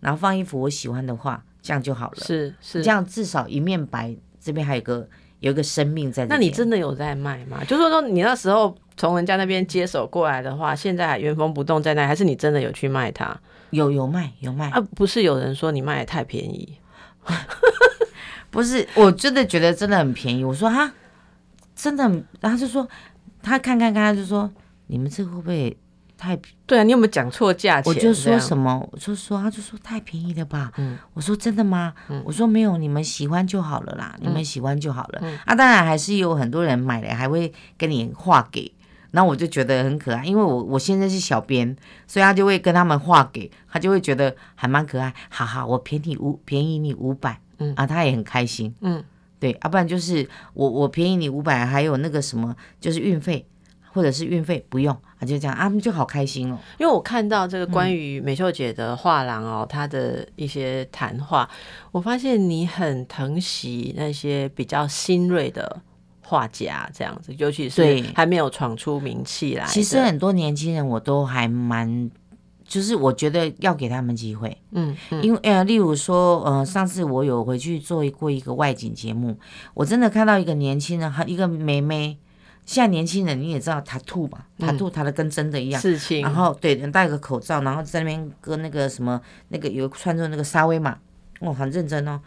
[0.00, 2.16] 然后放一幅我喜欢的画，这样就好了。
[2.18, 5.08] 是是，这样至少一面白，这边还有个
[5.40, 6.26] 有一个生命在。
[6.26, 7.64] 那你真的有在卖吗？
[7.64, 13.34] 就是说你那时候从人家那边接手过来的话，现在还原封不动在那，还是你真的有去卖它？
[13.70, 16.78] 有有卖有卖啊，不是有人说你卖的太便宜。
[18.50, 20.44] 不是，我真的觉得真的很便宜。
[20.44, 20.92] 我说哈，
[21.76, 22.88] 真的，然后就说
[23.42, 24.50] 他看看看，他就说
[24.86, 25.76] 你们这会不会
[26.16, 26.38] 太？
[26.66, 27.92] 对啊，你有没有讲错价钱？
[27.92, 30.72] 我就说什么，我就说，他就说太便宜了吧。
[30.76, 31.94] 嗯，我说真的吗？
[32.08, 35.18] 嗯，我说没有，你们喜欢就好了啦，嗯，你们喜欢就好了。
[35.22, 38.72] 嗯，啊，当然还是有很多人买了还会跟你画给，
[39.10, 41.76] 然后我就觉得很可爱，因为我我现在是小编，
[42.06, 45.14] 所以他就会跟他们画给，他就会觉得还蛮可爱。
[45.30, 47.40] 哈哈，我便宜五便宜你五百。
[47.58, 48.74] 嗯啊，他也很开心。
[48.80, 49.02] 嗯，
[49.38, 53.46] 对，要、啊、不然就是我我便宜你五百，还有那个什么，就是运费
[53.92, 56.58] 或者是运费不用啊，就这样啊，他们就好开心哦。
[56.78, 61.48] 因为我看到这个关于美秀姐的画廊哦，她、嗯、的一些谈话，
[61.90, 65.80] 我发现你很疼惜那些比较新锐的
[66.22, 69.66] 画家，这样子，尤其是还没有闯出名气来。
[69.66, 72.10] 其实很多年轻人我都还蛮。
[72.68, 79.34] 就是我觉得要给他们机会，嗯，嗯，因为呃，例如说，呃，上次我有回去做过一个外景节目，
[79.72, 82.18] 我真的看到一个年轻人和一个妹妹，
[82.66, 90.94] 现在年轻人你也知道，他吐嘛，他吐，他的跟真的一样，事情，然后对，戴个口罩，然后在那边跟那个什么那个有穿着那个沙威玛，
[91.40, 92.20] 哦，很认真哦，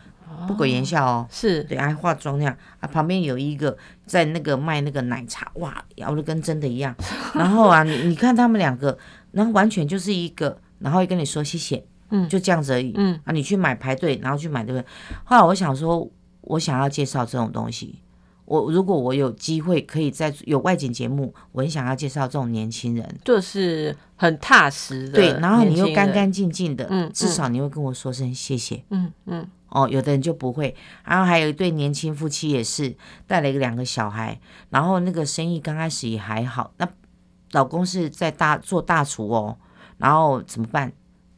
[0.47, 1.63] 不苟言笑哦，是。
[1.65, 3.77] 对，还化妆那样啊，旁边有一个
[4.07, 6.95] 在那个卖那个奶茶，哇，摇的跟真的一样，
[7.35, 8.97] 然后啊，你你看他们两个。
[9.31, 14.85] 然后完全就是一个，然后会跟你说谢谢，嗯，就这样子而已，嗯啊，你去买排队，然后去买对不对。
[15.23, 16.09] 后来我想说，
[16.41, 17.99] 我想要介绍这种东西，
[18.45, 29.47] 我如果我有机会可以在有外景节目，我很想要介绍这种年轻人，就是很踏实的，对，然后你又干干净净的，嗯，至少你会跟我说声谢谢，嗯嗯。
[29.73, 30.75] 哦，有的人就不会。
[31.05, 32.93] 然后还有一对年轻夫妻也是
[33.25, 34.37] 带了一个两个小孩，
[34.69, 36.73] 然后那个生意刚开始也还好。
[36.75, 36.85] 那
[37.51, 39.57] 老公是在大做大厨哦，
[39.97, 40.91] 然后怎么办？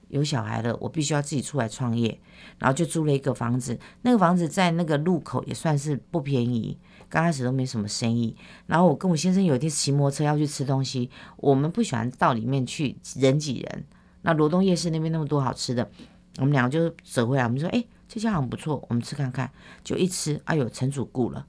[0.09, 2.19] 有小孩了，我必须要自己出来创业，
[2.59, 3.79] 然后就租了一个房子。
[4.03, 6.77] 那个房子在那个路口也算是不便宜，
[7.09, 8.35] 刚开始都没什么生意。
[8.67, 13.85] 然后我跟我先生有一天骑摩托车要去吃东西，我们不喜欢到里面去人挤人。
[14.21, 15.89] 那罗东夜市那边那么多好吃的，
[16.37, 17.83] 我们两个就走回来，我们说，哎。
[18.05, 19.49] 这家好像不错，我们吃看看。
[19.83, 21.47] 就一吃，哎呦，成主顾了，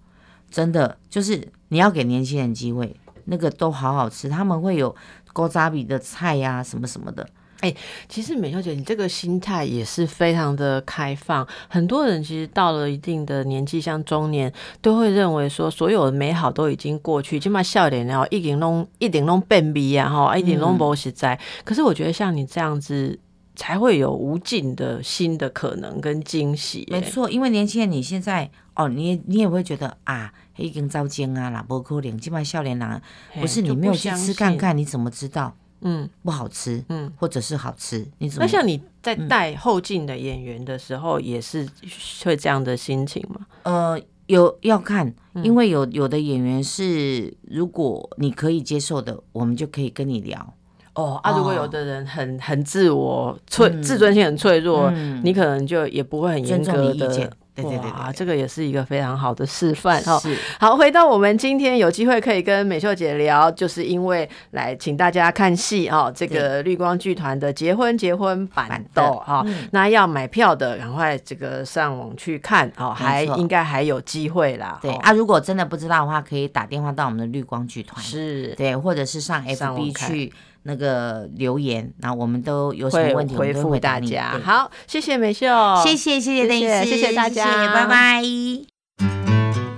[0.49, 2.97] 真的就是你要给年轻人机会，
[3.27, 4.29] 那个都好好吃。
[4.29, 4.95] 他们会有
[5.33, 7.29] 勾扎比的菜呀、啊，什么什么的。
[7.61, 7.75] 哎，
[8.09, 11.47] 其实美秀姐，你这个心态也是非常的开放。
[11.69, 14.53] 很多人其实到了一定的年纪，像中年，
[14.83, 21.39] 都会认为说，所有的美好都已经过去，起码笑脸然后一点弄一点弄变味啊，哈，一点弄不实在。
[21.65, 23.19] 可是我觉得像你这样子。
[23.57, 26.85] 才会有无尽的新的可能跟惊喜。
[26.91, 33.01] 没错，因为年轻人你现在哦，你你也会觉得啊，已经遭惊啊，啦，不可能，起码笑脸男
[33.41, 35.55] 不是你没有去吃看看，你怎么知道？
[35.87, 38.45] 嗯，不好吃，嗯，或者是好吃，你怎么？
[38.45, 41.69] 那像你在带后进的演员的时候，也是
[42.25, 43.47] 会这样的心情吗？
[43.65, 50.55] 呃，有要看，因为有有的演员是，如果你可以接受的，我们就可以跟你聊。
[50.95, 51.37] 哦啊！
[51.37, 57.37] 如果有的人很很自我脆，嗯、自尊心很脆弱，嗯、你可能就也不会很严格的。
[57.55, 60.19] 对对对，啊，这个也是一个非常好的示范哈。
[60.19, 69.47] 是好，回到我们今天有机会可以跟美秀姐聊，就是因为来请大家看戏哦，这个绿光剧团的结婚结婚板豆哈。
[69.71, 74.79] 那要买票的，赶快这个上网去看哦，还应该还有机会啦。
[74.83, 80.33] 对啊，如果真的不知道的话，可以打电话到我们的绿光剧团，是对，或者是上 FB 去。
[80.65, 84.41] 那个留言，然后我们都有什么问题，回复大家。
[84.43, 85.47] 好，谢谢美秀，
[85.83, 88.23] 谢谢谢谢邓医师，谢谢大家，拜拜。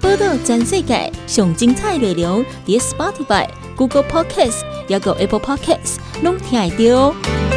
[0.01, 7.56] 报道全世界上精彩内容，伫 Spotify、Google Podcasts，还有 Apple Podcasts，拢听得到。